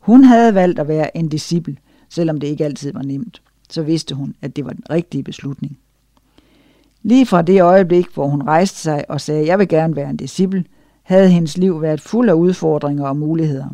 Hun 0.00 0.24
havde 0.24 0.54
valgt 0.54 0.78
at 0.78 0.88
være 0.88 1.16
en 1.16 1.28
disciple, 1.28 1.76
selvom 2.08 2.40
det 2.40 2.46
ikke 2.46 2.64
altid 2.64 2.92
var 2.92 3.02
nemt. 3.02 3.42
Så 3.70 3.82
vidste 3.82 4.14
hun, 4.14 4.34
at 4.42 4.56
det 4.56 4.64
var 4.64 4.70
den 4.70 4.84
rigtige 4.90 5.22
beslutning. 5.22 5.78
Lige 7.02 7.26
fra 7.26 7.42
det 7.42 7.62
øjeblik, 7.62 8.06
hvor 8.14 8.26
hun 8.26 8.42
rejste 8.42 8.78
sig 8.78 9.04
og 9.08 9.20
sagde, 9.20 9.46
jeg 9.46 9.58
vil 9.58 9.68
gerne 9.68 9.96
være 9.96 10.10
en 10.10 10.16
disciple, 10.16 10.64
havde 11.02 11.28
hendes 11.28 11.56
liv 11.56 11.82
været 11.82 12.00
fuld 12.00 12.28
af 12.28 12.34
udfordringer 12.34 13.06
og 13.06 13.16
muligheder. 13.16 13.66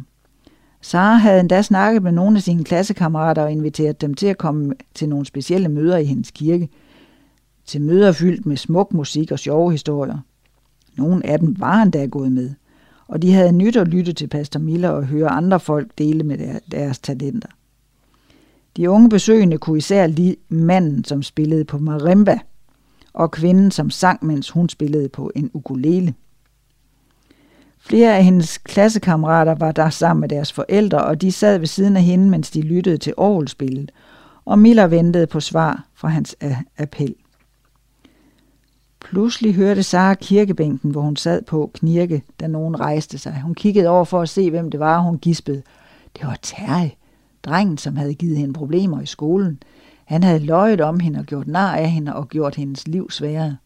Sara 0.81 1.17
havde 1.17 1.41
endda 1.41 1.63
snakket 1.63 2.03
med 2.03 2.13
nogle 2.13 2.37
af 2.37 2.43
sine 2.43 2.65
klassekammerater 2.65 3.43
og 3.43 3.53
inviteret 3.53 4.01
dem 4.01 4.15
til 4.15 4.27
at 4.27 4.39
komme 4.39 4.75
til 4.95 5.09
nogle 5.09 5.27
specielle 5.27 5.69
møder 5.69 5.97
i 5.97 6.05
hendes 6.05 6.31
kirke. 6.31 6.69
Til 7.67 7.81
møder 7.81 8.13
fyldt 8.13 8.47
med 8.47 8.57
smuk 8.57 8.95
musik 8.95 9.33
og 9.33 9.39
sjove 9.39 9.73
historier. 9.73 10.19
Nogle 10.97 11.27
af 11.27 11.39
dem 11.39 11.61
var 11.61 11.83
endda 11.83 12.07
gået 12.07 12.33
med, 12.33 12.51
og 13.09 13.23
de 13.23 13.33
havde 13.33 13.53
nyt 13.53 13.77
at 13.77 13.89
lytte 13.89 14.13
til 14.13 14.27
Pastor 14.27 14.61
Miller 14.61 14.89
og 14.89 15.07
høre 15.07 15.29
andre 15.29 15.61
folk 15.61 15.91
dele 15.99 16.25
med 16.25 16.61
deres 16.71 16.99
talenter. 16.99 17.49
De 18.77 18.91
unge 18.91 19.09
besøgende 19.09 19.59
kunne 19.59 19.79
især 19.79 20.07
lide 20.07 20.37
manden, 20.49 21.05
som 21.05 21.23
spillede 21.23 21.65
på 21.65 21.79
marimba, 21.79 22.39
og 23.13 23.31
kvinden, 23.31 23.71
som 23.71 23.91
sang, 23.91 24.27
mens 24.27 24.51
hun 24.51 24.69
spillede 24.69 25.09
på 25.09 25.33
en 25.35 25.51
ukulele. 25.55 26.15
Flere 27.79 28.17
af 28.17 28.25
hendes 28.25 28.59
klassekammerater 28.59 29.55
var 29.55 29.73
der 29.73 29.91
sammen 29.91 30.21
med 30.21 30.29
deres 30.29 30.53
forældre, 30.53 31.05
og 31.05 31.21
de 31.21 31.33
sad 31.33 31.59
ved 31.59 31.67
siden 31.67 31.97
af 31.97 32.03
hende, 32.03 32.31
mens 32.31 32.51
de 32.51 32.61
lyttede 32.61 32.97
til 32.97 33.15
orgelspillet, 33.17 33.93
og 34.45 34.59
Miller 34.59 34.87
ventede 34.87 35.27
på 35.27 35.41
svar 35.41 35.87
fra 35.95 36.09
hans 36.09 36.37
appel. 36.79 37.15
Pludselig 39.01 39.55
hørte 39.55 39.83
Sara 39.83 40.15
kirkebænken, 40.15 40.91
hvor 40.91 41.01
hun 41.01 41.17
sad 41.17 41.43
på, 41.43 41.71
knirke, 41.75 42.23
da 42.41 42.47
nogen 42.47 42.81
rejste 42.81 43.19
sig. 43.19 43.41
Hun 43.43 43.55
kiggede 43.55 43.89
over 43.89 44.05
for 44.05 44.23
at 44.23 44.29
se, 44.29 44.51
hvem 44.51 44.71
det 44.71 44.81
var, 44.81 44.97
og 44.97 45.05
hun 45.05 45.19
gispede. 45.19 45.63
Det 46.17 46.27
var 46.27 46.39
Terje, 46.43 46.93
drengen, 47.43 47.79
som 47.79 47.97
havde 47.97 48.15
givet 48.15 48.37
hende 48.37 48.53
problemer 48.53 49.01
i 49.01 49.07
skolen. 49.07 49.63
Han 50.05 50.23
havde 50.23 50.39
løjet 50.39 50.81
om 50.81 51.01
hende 51.01 51.19
og 51.19 51.27
gjort 51.27 51.47
nar 51.47 51.77
af 51.77 51.91
hende 51.91 52.15
og 52.15 52.29
gjort 52.29 52.55
hendes 52.55 52.89
liv 52.89 53.11
sværere. 53.11 53.57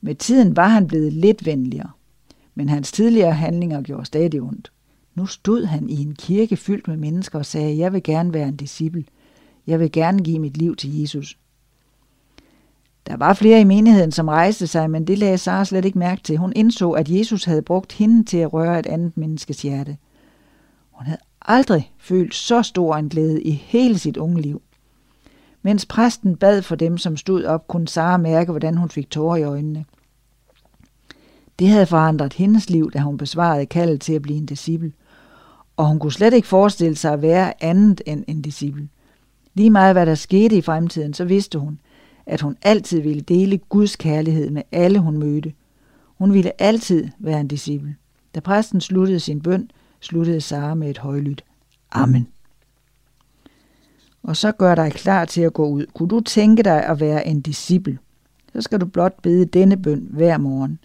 Med 0.00 0.14
tiden 0.14 0.56
var 0.56 0.68
han 0.68 0.86
blevet 0.86 1.12
lidt 1.12 1.46
venligere, 1.46 1.90
men 2.54 2.68
hans 2.68 2.92
tidligere 2.92 3.32
handlinger 3.32 3.82
gjorde 3.82 4.04
stadig 4.04 4.42
ondt. 4.42 4.72
Nu 5.14 5.26
stod 5.26 5.64
han 5.64 5.90
i 5.90 6.02
en 6.02 6.14
kirke 6.14 6.56
fyldt 6.56 6.88
med 6.88 6.96
mennesker 6.96 7.38
og 7.38 7.46
sagde, 7.46 7.78
jeg 7.78 7.92
vil 7.92 8.02
gerne 8.02 8.32
være 8.32 8.48
en 8.48 8.56
disciple. 8.56 9.04
Jeg 9.66 9.80
vil 9.80 9.92
gerne 9.92 10.22
give 10.22 10.38
mit 10.38 10.56
liv 10.56 10.76
til 10.76 11.00
Jesus. 11.00 11.38
Der 13.10 13.16
var 13.16 13.34
flere 13.34 13.60
i 13.60 13.64
menigheden, 13.64 14.12
som 14.12 14.28
rejste 14.28 14.66
sig, 14.66 14.90
men 14.90 15.06
det 15.06 15.18
lagde 15.18 15.38
Sara 15.38 15.64
slet 15.64 15.84
ikke 15.84 15.98
mærke 15.98 16.22
til. 16.22 16.36
Hun 16.36 16.52
indså, 16.56 16.90
at 16.90 17.08
Jesus 17.08 17.44
havde 17.44 17.62
brugt 17.62 17.92
hende 17.92 18.24
til 18.24 18.36
at 18.36 18.52
røre 18.52 18.78
et 18.78 18.86
andet 18.86 19.16
menneskes 19.16 19.62
hjerte. 19.62 19.96
Hun 20.90 21.06
havde 21.06 21.20
aldrig 21.42 21.92
følt 21.98 22.34
så 22.34 22.62
stor 22.62 22.96
en 22.96 23.08
glæde 23.08 23.42
i 23.42 23.50
hele 23.50 23.98
sit 23.98 24.16
unge 24.16 24.40
liv. 24.40 24.62
Mens 25.62 25.86
præsten 25.86 26.36
bad 26.36 26.62
for 26.62 26.76
dem, 26.76 26.98
som 26.98 27.16
stod 27.16 27.44
op, 27.44 27.68
kunne 27.68 27.88
Sara 27.88 28.16
mærke, 28.16 28.50
hvordan 28.50 28.76
hun 28.76 28.90
fik 28.90 29.10
tårer 29.10 29.36
i 29.36 29.42
øjnene. 29.42 29.84
Det 31.58 31.68
havde 31.68 31.86
forandret 31.86 32.32
hendes 32.32 32.70
liv, 32.70 32.90
da 32.90 32.98
hun 32.98 33.16
besvarede 33.16 33.66
kaldet 33.66 34.00
til 34.00 34.12
at 34.12 34.22
blive 34.22 34.38
en 34.38 34.46
disciple. 34.46 34.92
Og 35.76 35.86
hun 35.86 35.98
kunne 35.98 36.12
slet 36.12 36.34
ikke 36.34 36.48
forestille 36.48 36.96
sig 36.96 37.12
at 37.12 37.22
være 37.22 37.64
andet 37.64 38.02
end 38.06 38.24
en 38.28 38.42
disciple. 38.42 38.88
Lige 39.54 39.70
meget 39.70 39.94
hvad 39.94 40.06
der 40.06 40.14
skete 40.14 40.56
i 40.56 40.62
fremtiden, 40.62 41.14
så 41.14 41.24
vidste 41.24 41.58
hun, 41.58 41.78
at 42.30 42.40
hun 42.40 42.56
altid 42.62 43.00
ville 43.00 43.20
dele 43.20 43.58
Guds 43.58 43.96
kærlighed 43.96 44.50
med 44.50 44.62
alle, 44.72 44.98
hun 44.98 45.18
mødte. 45.18 45.52
Hun 46.18 46.34
ville 46.34 46.62
altid 46.62 47.08
være 47.18 47.40
en 47.40 47.48
disciple. 47.48 47.96
Da 48.34 48.40
præsten 48.40 48.80
sluttede 48.80 49.20
sin 49.20 49.40
bøn, 49.40 49.70
sluttede 50.00 50.40
Sara 50.40 50.74
med 50.74 50.90
et 50.90 50.98
højlydt 50.98 51.44
Amen. 51.92 52.28
Og 54.22 54.36
så 54.36 54.52
gør 54.52 54.74
dig 54.74 54.92
klar 54.92 55.24
til 55.24 55.40
at 55.40 55.52
gå 55.52 55.68
ud. 55.68 55.86
Kunne 55.94 56.08
du 56.08 56.20
tænke 56.20 56.62
dig 56.62 56.84
at 56.84 57.00
være 57.00 57.26
en 57.26 57.40
disciple? 57.40 57.98
Så 58.52 58.62
skal 58.62 58.80
du 58.80 58.86
blot 58.86 59.22
bede 59.22 59.44
denne 59.44 59.82
bøn 59.82 60.08
hver 60.10 60.38
morgen. 60.38 60.78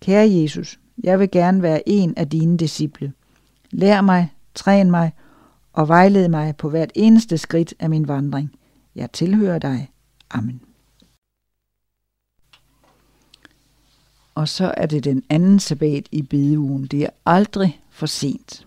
Kære 0.00 0.30
Jesus, 0.30 0.80
jeg 1.04 1.20
vil 1.20 1.30
gerne 1.30 1.62
være 1.62 1.88
en 1.88 2.14
af 2.16 2.28
dine 2.28 2.56
disciple. 2.56 3.12
Lær 3.70 4.00
mig, 4.00 4.32
træn 4.54 4.90
mig 4.90 5.12
og 5.72 5.88
vejled 5.88 6.28
mig 6.28 6.56
på 6.56 6.68
hvert 6.68 6.92
eneste 6.94 7.38
skridt 7.38 7.74
af 7.78 7.90
min 7.90 8.08
vandring. 8.08 8.52
Jeg 8.94 9.12
tilhører 9.12 9.58
dig. 9.58 9.90
Amen. 10.30 10.60
Og 14.40 14.48
så 14.48 14.74
er 14.76 14.86
det 14.86 15.04
den 15.04 15.22
anden 15.30 15.58
sabbat 15.58 16.08
i 16.12 16.22
bedeugen. 16.22 16.86
Det 16.86 17.02
er 17.02 17.10
aldrig 17.26 17.80
for 17.90 18.06
sent. 18.06 18.66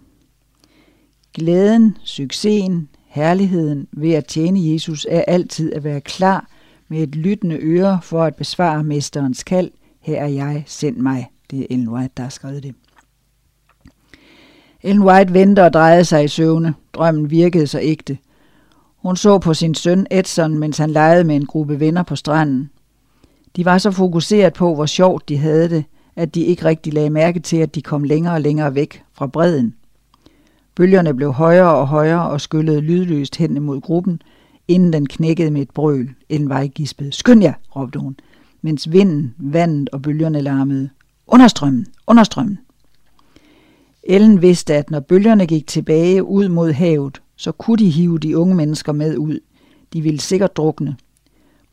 Glæden, 1.34 1.98
succesen, 2.04 2.90
herligheden 3.08 3.88
ved 3.92 4.12
at 4.12 4.26
tjene 4.26 4.74
Jesus 4.74 5.08
er 5.10 5.24
altid 5.28 5.74
at 5.74 5.84
være 5.84 6.02
klar 6.02 6.48
med 6.88 7.04
et 7.04 7.16
lyttende 7.16 7.58
øre 7.62 8.00
for 8.04 8.24
at 8.24 8.36
besvare 8.36 8.84
mesterens 8.84 9.44
kald. 9.44 9.72
Her 10.02 10.22
er 10.22 10.28
jeg, 10.28 10.64
send 10.68 10.98
mig. 10.98 11.30
Det 11.52 11.60
er 11.60 11.66
Ellen 11.70 11.90
White, 11.90 12.14
der 12.18 12.24
har 12.24 12.30
skrevet 12.30 12.64
det. 12.64 12.76
Ellen 14.82 15.04
White 15.04 15.34
ventede 15.34 15.66
og 15.66 15.74
drejede 15.74 16.06
sig 16.06 16.24
i 16.24 16.28
søvne. 16.28 16.74
Drømmen 16.94 17.30
virkede 17.30 17.68
så 17.68 17.80
ægte. 17.82 18.18
Hun 18.96 19.18
så 19.18 19.40
på 19.40 19.54
sin 19.54 19.76
søn 19.76 20.08
Edson, 20.12 20.60
mens 20.60 20.78
han 20.78 20.90
legede 20.92 21.24
med 21.24 21.36
en 21.36 21.46
gruppe 21.46 21.80
venner 21.80 22.04
på 22.04 22.16
stranden. 22.16 22.70
De 23.56 23.66
var 23.66 23.78
så 23.78 23.92
fokuseret 23.92 24.54
på, 24.54 24.76
hvor 24.76 24.86
sjovt 24.86 25.30
de 25.30 25.38
havde 25.38 25.70
det, 25.70 25.86
at 26.16 26.36
de 26.36 26.42
ikke 26.42 26.66
rigtig 26.66 26.94
lagde 26.94 27.10
mærke 27.10 27.40
til, 27.40 27.58
at 27.58 27.76
de 27.76 27.82
kom 27.82 28.04
længere 28.04 28.34
og 28.34 28.42
længere 28.42 28.76
væk 28.76 29.04
fra 29.14 29.28
bredden. 29.28 29.76
Bølgerne 30.76 31.14
blev 31.14 31.32
højere 31.32 31.76
og 31.76 31.88
højere 31.88 32.30
og 32.30 32.42
skyllede 32.42 32.82
lydløst 32.82 33.36
hen 33.36 33.56
imod 33.56 33.82
gruppen, 33.82 34.22
inden 34.68 34.94
den 34.94 35.06
knækkede 35.06 35.52
med 35.52 35.62
et 35.62 35.72
brøl. 35.72 36.10
en 36.30 36.50
vejgispede. 36.50 37.12
Skynd 37.12 37.44
jer, 37.44 37.54
råbte 37.76 38.00
hun, 38.00 38.16
mens 38.62 38.92
vinden, 38.92 39.36
vandet 39.38 39.90
og 39.90 40.02
bølgerne 40.02 40.42
larmede. 40.42 40.90
Understrømmen, 41.28 41.86
understrømmen. 42.08 42.60
Ellen 44.04 44.42
vidste, 44.42 44.74
at 44.74 44.92
når 44.92 45.00
bølgerne 45.00 45.46
gik 45.46 45.68
tilbage 45.68 46.24
ud 46.24 46.50
mod 46.50 46.72
havet, 46.72 47.22
så 47.36 47.52
kunne 47.52 47.78
de 47.78 47.90
hive 47.90 48.20
de 48.20 48.38
unge 48.38 48.56
mennesker 48.56 48.92
med 48.92 49.18
ud. 49.18 49.40
De 49.94 50.02
ville 50.02 50.20
sikkert 50.20 50.58
drukne. 50.58 50.96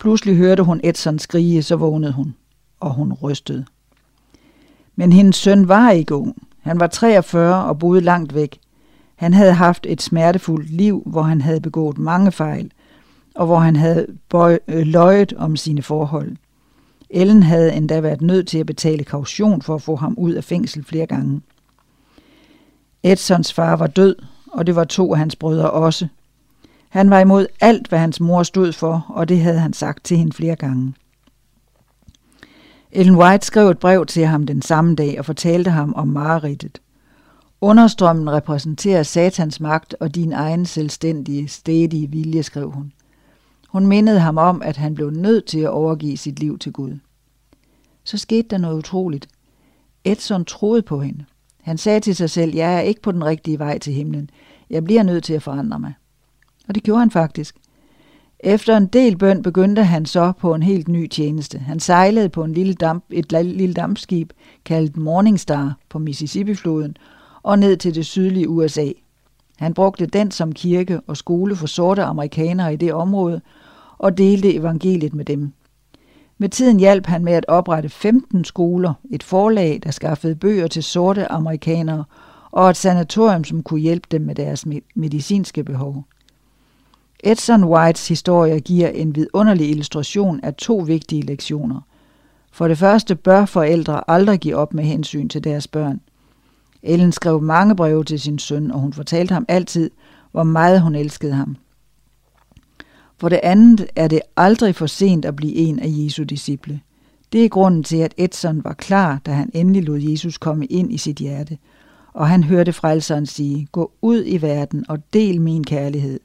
Pludselig 0.00 0.36
hørte 0.36 0.62
hun 0.62 0.80
Edson 0.84 1.18
skrige, 1.18 1.62
så 1.62 1.76
vågnede 1.76 2.12
hun, 2.12 2.34
og 2.80 2.94
hun 2.94 3.12
rystede. 3.12 3.64
Men 4.96 5.12
hendes 5.12 5.36
søn 5.36 5.68
var 5.68 5.90
ikke 5.90 6.14
ung. 6.14 6.48
Han 6.60 6.80
var 6.80 6.86
43 6.86 7.64
og 7.64 7.78
boede 7.78 8.00
langt 8.00 8.34
væk. 8.34 8.58
Han 9.16 9.34
havde 9.34 9.52
haft 9.52 9.86
et 9.86 10.02
smertefuldt 10.02 10.70
liv, 10.70 11.02
hvor 11.06 11.22
han 11.22 11.40
havde 11.40 11.60
begået 11.60 11.98
mange 11.98 12.32
fejl, 12.32 12.72
og 13.34 13.46
hvor 13.46 13.58
han 13.58 13.76
havde 13.76 14.06
øh, 14.68 14.86
løjet 14.86 15.32
om 15.32 15.56
sine 15.56 15.82
forhold. 15.82 16.36
Ellen 17.10 17.42
havde 17.42 17.72
endda 17.72 18.00
været 18.00 18.20
nødt 18.20 18.48
til 18.48 18.58
at 18.58 18.66
betale 18.66 19.04
kaution 19.04 19.62
for 19.62 19.74
at 19.74 19.82
få 19.82 19.96
ham 19.96 20.14
ud 20.18 20.32
af 20.32 20.44
fængsel 20.44 20.84
flere 20.84 21.06
gange. 21.06 21.40
Edsons 23.02 23.52
far 23.52 23.76
var 23.76 23.86
død, 23.86 24.16
og 24.52 24.66
det 24.66 24.76
var 24.76 24.84
to 24.84 25.12
af 25.12 25.18
hans 25.18 25.36
brødre 25.36 25.70
også. 25.70 26.08
Han 26.90 27.11
var 27.11 27.20
imod 27.20 27.46
alt, 27.61 27.88
hvad 27.88 27.98
hans 27.98 28.20
mor 28.20 28.42
stod 28.42 28.72
for, 28.72 29.07
og 29.09 29.29
det 29.29 29.40
havde 29.40 29.59
han 29.59 29.72
sagt 29.72 30.05
til 30.05 30.16
hende 30.16 30.33
flere 30.33 30.57
gange. 30.57 30.94
Ellen 32.92 33.16
White 33.16 33.46
skrev 33.46 33.68
et 33.68 33.79
brev 33.79 34.07
til 34.07 34.26
ham 34.26 34.46
den 34.46 34.62
samme 34.62 34.94
dag 34.94 35.18
og 35.18 35.24
fortalte 35.24 35.70
ham 35.70 35.94
om 35.94 36.09
mareridtet. 36.09 36.81
Understrømmen 37.61 38.33
repræsenterer 38.33 39.03
satans 39.03 39.61
magt 39.61 39.94
og 40.00 40.14
din 40.14 40.33
egen 40.33 40.66
selvstændige, 40.66 41.48
stedige 41.48 42.11
vilje, 42.11 42.42
skrev 42.42 42.70
hun. 42.70 42.92
Hun 43.68 43.87
mindede 43.87 44.20
ham 44.20 44.38
om, 44.38 44.62
at 44.62 44.76
han 44.76 44.94
blev 44.94 45.11
nødt 45.11 45.46
til 45.46 45.61
at 45.61 45.70
overgive 45.70 46.16
sit 46.16 46.38
liv 46.38 46.59
til 46.59 46.72
Gud. 46.72 46.98
Så 48.05 48.18
skete 48.18 48.48
der 48.48 48.59
noget 48.59 48.79
utroligt. 48.79 49.29
Edson 50.05 50.44
troede 50.44 50.83
på 50.83 51.00
hende. 51.00 51.24
Han 51.62 51.79
sagde 51.79 52.00
til 52.00 52.16
sig 52.16 52.31
selv, 52.31 52.55
jeg 52.55 52.74
er 52.74 52.81
ikke 52.81 53.03
på 53.03 53.12
den 53.12 53.24
rigtige 53.24 53.59
vej 53.59 53.79
til 53.79 53.92
himlen. 53.92 54.31
Jeg 54.70 54.85
bliver 54.85 55.03
nødt 55.03 55.24
til 55.24 55.35
at 55.35 55.42
forandre 55.42 55.79
mig. 55.79 55.94
Og 56.70 56.74
det 56.74 56.83
gjorde 56.83 57.00
han 57.00 57.11
faktisk. 57.11 57.56
Efter 58.40 58.76
en 58.76 58.87
del 58.87 59.18
bøn 59.18 59.42
begyndte 59.42 59.85
han 59.85 60.06
så 60.06 60.33
på 60.33 60.54
en 60.54 60.62
helt 60.62 60.88
ny 60.88 61.09
tjeneste. 61.09 61.59
Han 61.59 61.80
sejlede 61.80 62.28
på 62.28 62.44
en 62.44 62.52
lille 62.52 62.74
damp, 62.74 63.04
et 63.11 63.33
lille 63.33 63.74
dampskib 63.74 64.33
kaldt 64.64 64.96
Morningstar 64.96 65.76
på 65.88 65.98
Mississippi-floden 65.98 66.96
og 67.42 67.59
ned 67.59 67.76
til 67.76 67.94
det 67.94 68.06
sydlige 68.06 68.48
USA. 68.48 68.87
Han 69.56 69.74
brugte 69.74 70.06
den 70.06 70.30
som 70.30 70.52
kirke 70.52 71.00
og 71.06 71.16
skole 71.16 71.56
for 71.56 71.66
sorte 71.66 72.02
amerikanere 72.02 72.72
i 72.72 72.76
det 72.76 72.92
område 72.92 73.40
og 73.98 74.18
delte 74.18 74.54
evangeliet 74.54 75.14
med 75.14 75.24
dem. 75.24 75.52
Med 76.38 76.48
tiden 76.48 76.80
hjalp 76.80 77.06
han 77.06 77.24
med 77.24 77.33
at 77.33 77.44
oprette 77.48 77.88
15 77.88 78.44
skoler, 78.44 78.94
et 79.11 79.22
forlag, 79.22 79.80
der 79.85 79.90
skaffede 79.90 80.35
bøger 80.35 80.66
til 80.66 80.83
sorte 80.83 81.33
amerikanere, 81.33 82.04
og 82.50 82.70
et 82.70 82.76
sanatorium, 82.76 83.44
som 83.44 83.62
kunne 83.62 83.80
hjælpe 83.80 84.06
dem 84.11 84.22
med 84.22 84.35
deres 84.35 84.66
medicinske 84.94 85.64
behov. 85.64 86.04
Edson 87.24 87.64
Whites 87.64 88.09
historie 88.09 88.61
giver 88.61 88.88
en 88.88 89.14
vidunderlig 89.14 89.70
illustration 89.70 90.40
af 90.42 90.54
to 90.54 90.76
vigtige 90.76 91.22
lektioner. 91.22 91.80
For 92.52 92.68
det 92.68 92.78
første 92.78 93.14
bør 93.14 93.44
forældre 93.44 94.11
aldrig 94.11 94.38
give 94.40 94.56
op 94.56 94.74
med 94.74 94.85
hensyn 94.85 95.28
til 95.28 95.44
deres 95.44 95.68
børn. 95.68 96.00
Ellen 96.83 97.12
skrev 97.12 97.42
mange 97.42 97.76
breve 97.76 98.04
til 98.04 98.20
sin 98.20 98.38
søn, 98.38 98.70
og 98.70 98.80
hun 98.80 98.92
fortalte 98.92 99.33
ham 99.33 99.44
altid, 99.48 99.90
hvor 100.33 100.42
meget 100.42 100.80
hun 100.80 100.94
elskede 100.94 101.33
ham. 101.33 101.56
For 103.18 103.28
det 103.28 103.40
andet 103.42 103.87
er 103.96 104.09
det 104.09 104.20
aldrig 104.37 104.74
for 104.74 104.87
sent 104.87 105.24
at 105.24 105.37
blive 105.37 105.54
en 105.54 105.78
af 105.78 105.88
Jesu 105.88 106.22
disciple. 106.22 106.80
Det 107.33 107.44
er 107.44 107.48
grunden 107.48 107.83
til, 107.83 107.96
at 107.96 108.14
Edson 108.16 108.64
var 108.64 108.72
klar, 108.72 109.20
da 109.26 109.33
han 109.33 109.50
endelig 109.54 109.85
lod 109.85 109.98
Jesus 109.98 110.38
komme 110.38 110.66
ind 110.66 110.92
i 110.92 110.98
sit 110.98 111.16
hjerte. 111.16 111.59
Og 112.12 112.28
han 112.28 112.44
hørte 112.44 112.72
frelseren 112.72 113.26
sige, 113.26 113.68
gå 113.72 113.92
ud 114.02 114.24
i 114.26 114.42
verden 114.42 114.85
og 114.88 114.98
del 115.12 115.40
min 115.40 115.64
kærlighed. 115.64 116.20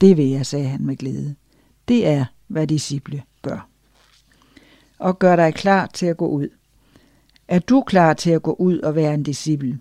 Det 0.00 0.16
vil 0.16 0.28
jeg, 0.28 0.46
sagde 0.46 0.68
han 0.68 0.86
med 0.86 0.96
glæde. 0.96 1.34
Det 1.88 2.06
er, 2.06 2.24
hvad 2.46 2.66
disciple 2.66 3.22
gør. 3.42 3.68
Og 4.98 5.18
gør 5.18 5.36
dig 5.36 5.54
klar 5.54 5.86
til 5.86 6.06
at 6.06 6.16
gå 6.16 6.26
ud. 6.26 6.48
Er 7.48 7.58
du 7.58 7.82
klar 7.86 8.14
til 8.14 8.30
at 8.30 8.42
gå 8.42 8.56
ud 8.58 8.78
og 8.78 8.94
være 8.94 9.14
en 9.14 9.22
disciple? 9.22 9.78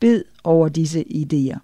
Bed 0.00 0.24
over 0.44 0.68
disse 0.68 1.04
idéer. 1.10 1.58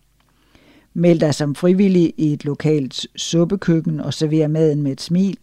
Meld 0.95 1.21
dig 1.21 1.35
som 1.35 1.55
frivillig 1.55 2.15
i 2.17 2.33
et 2.33 2.45
lokalt 2.45 3.07
suppekøkken 3.17 4.01
og 4.01 4.15
server 4.15 4.49
maden 4.49 4.83
med 4.83 4.93
et 4.93 5.01
smil. 5.01 5.39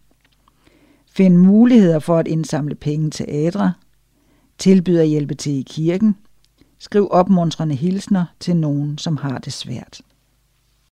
Find 1.10 1.36
muligheder 1.36 1.98
for 1.98 2.18
at 2.18 2.28
indsamle 2.28 2.74
penge 2.74 3.10
til 3.10 3.26
ædre. 3.28 3.72
Tilbyder 4.58 5.02
hjælpe 5.02 5.34
til 5.34 5.52
i 5.52 5.62
kirken. 5.62 6.16
Skriv 6.78 7.08
opmuntrende 7.10 7.74
hilsner 7.74 8.24
til 8.40 8.56
nogen, 8.56 8.98
som 8.98 9.16
har 9.16 9.38
det 9.38 9.52
svært. 9.52 10.00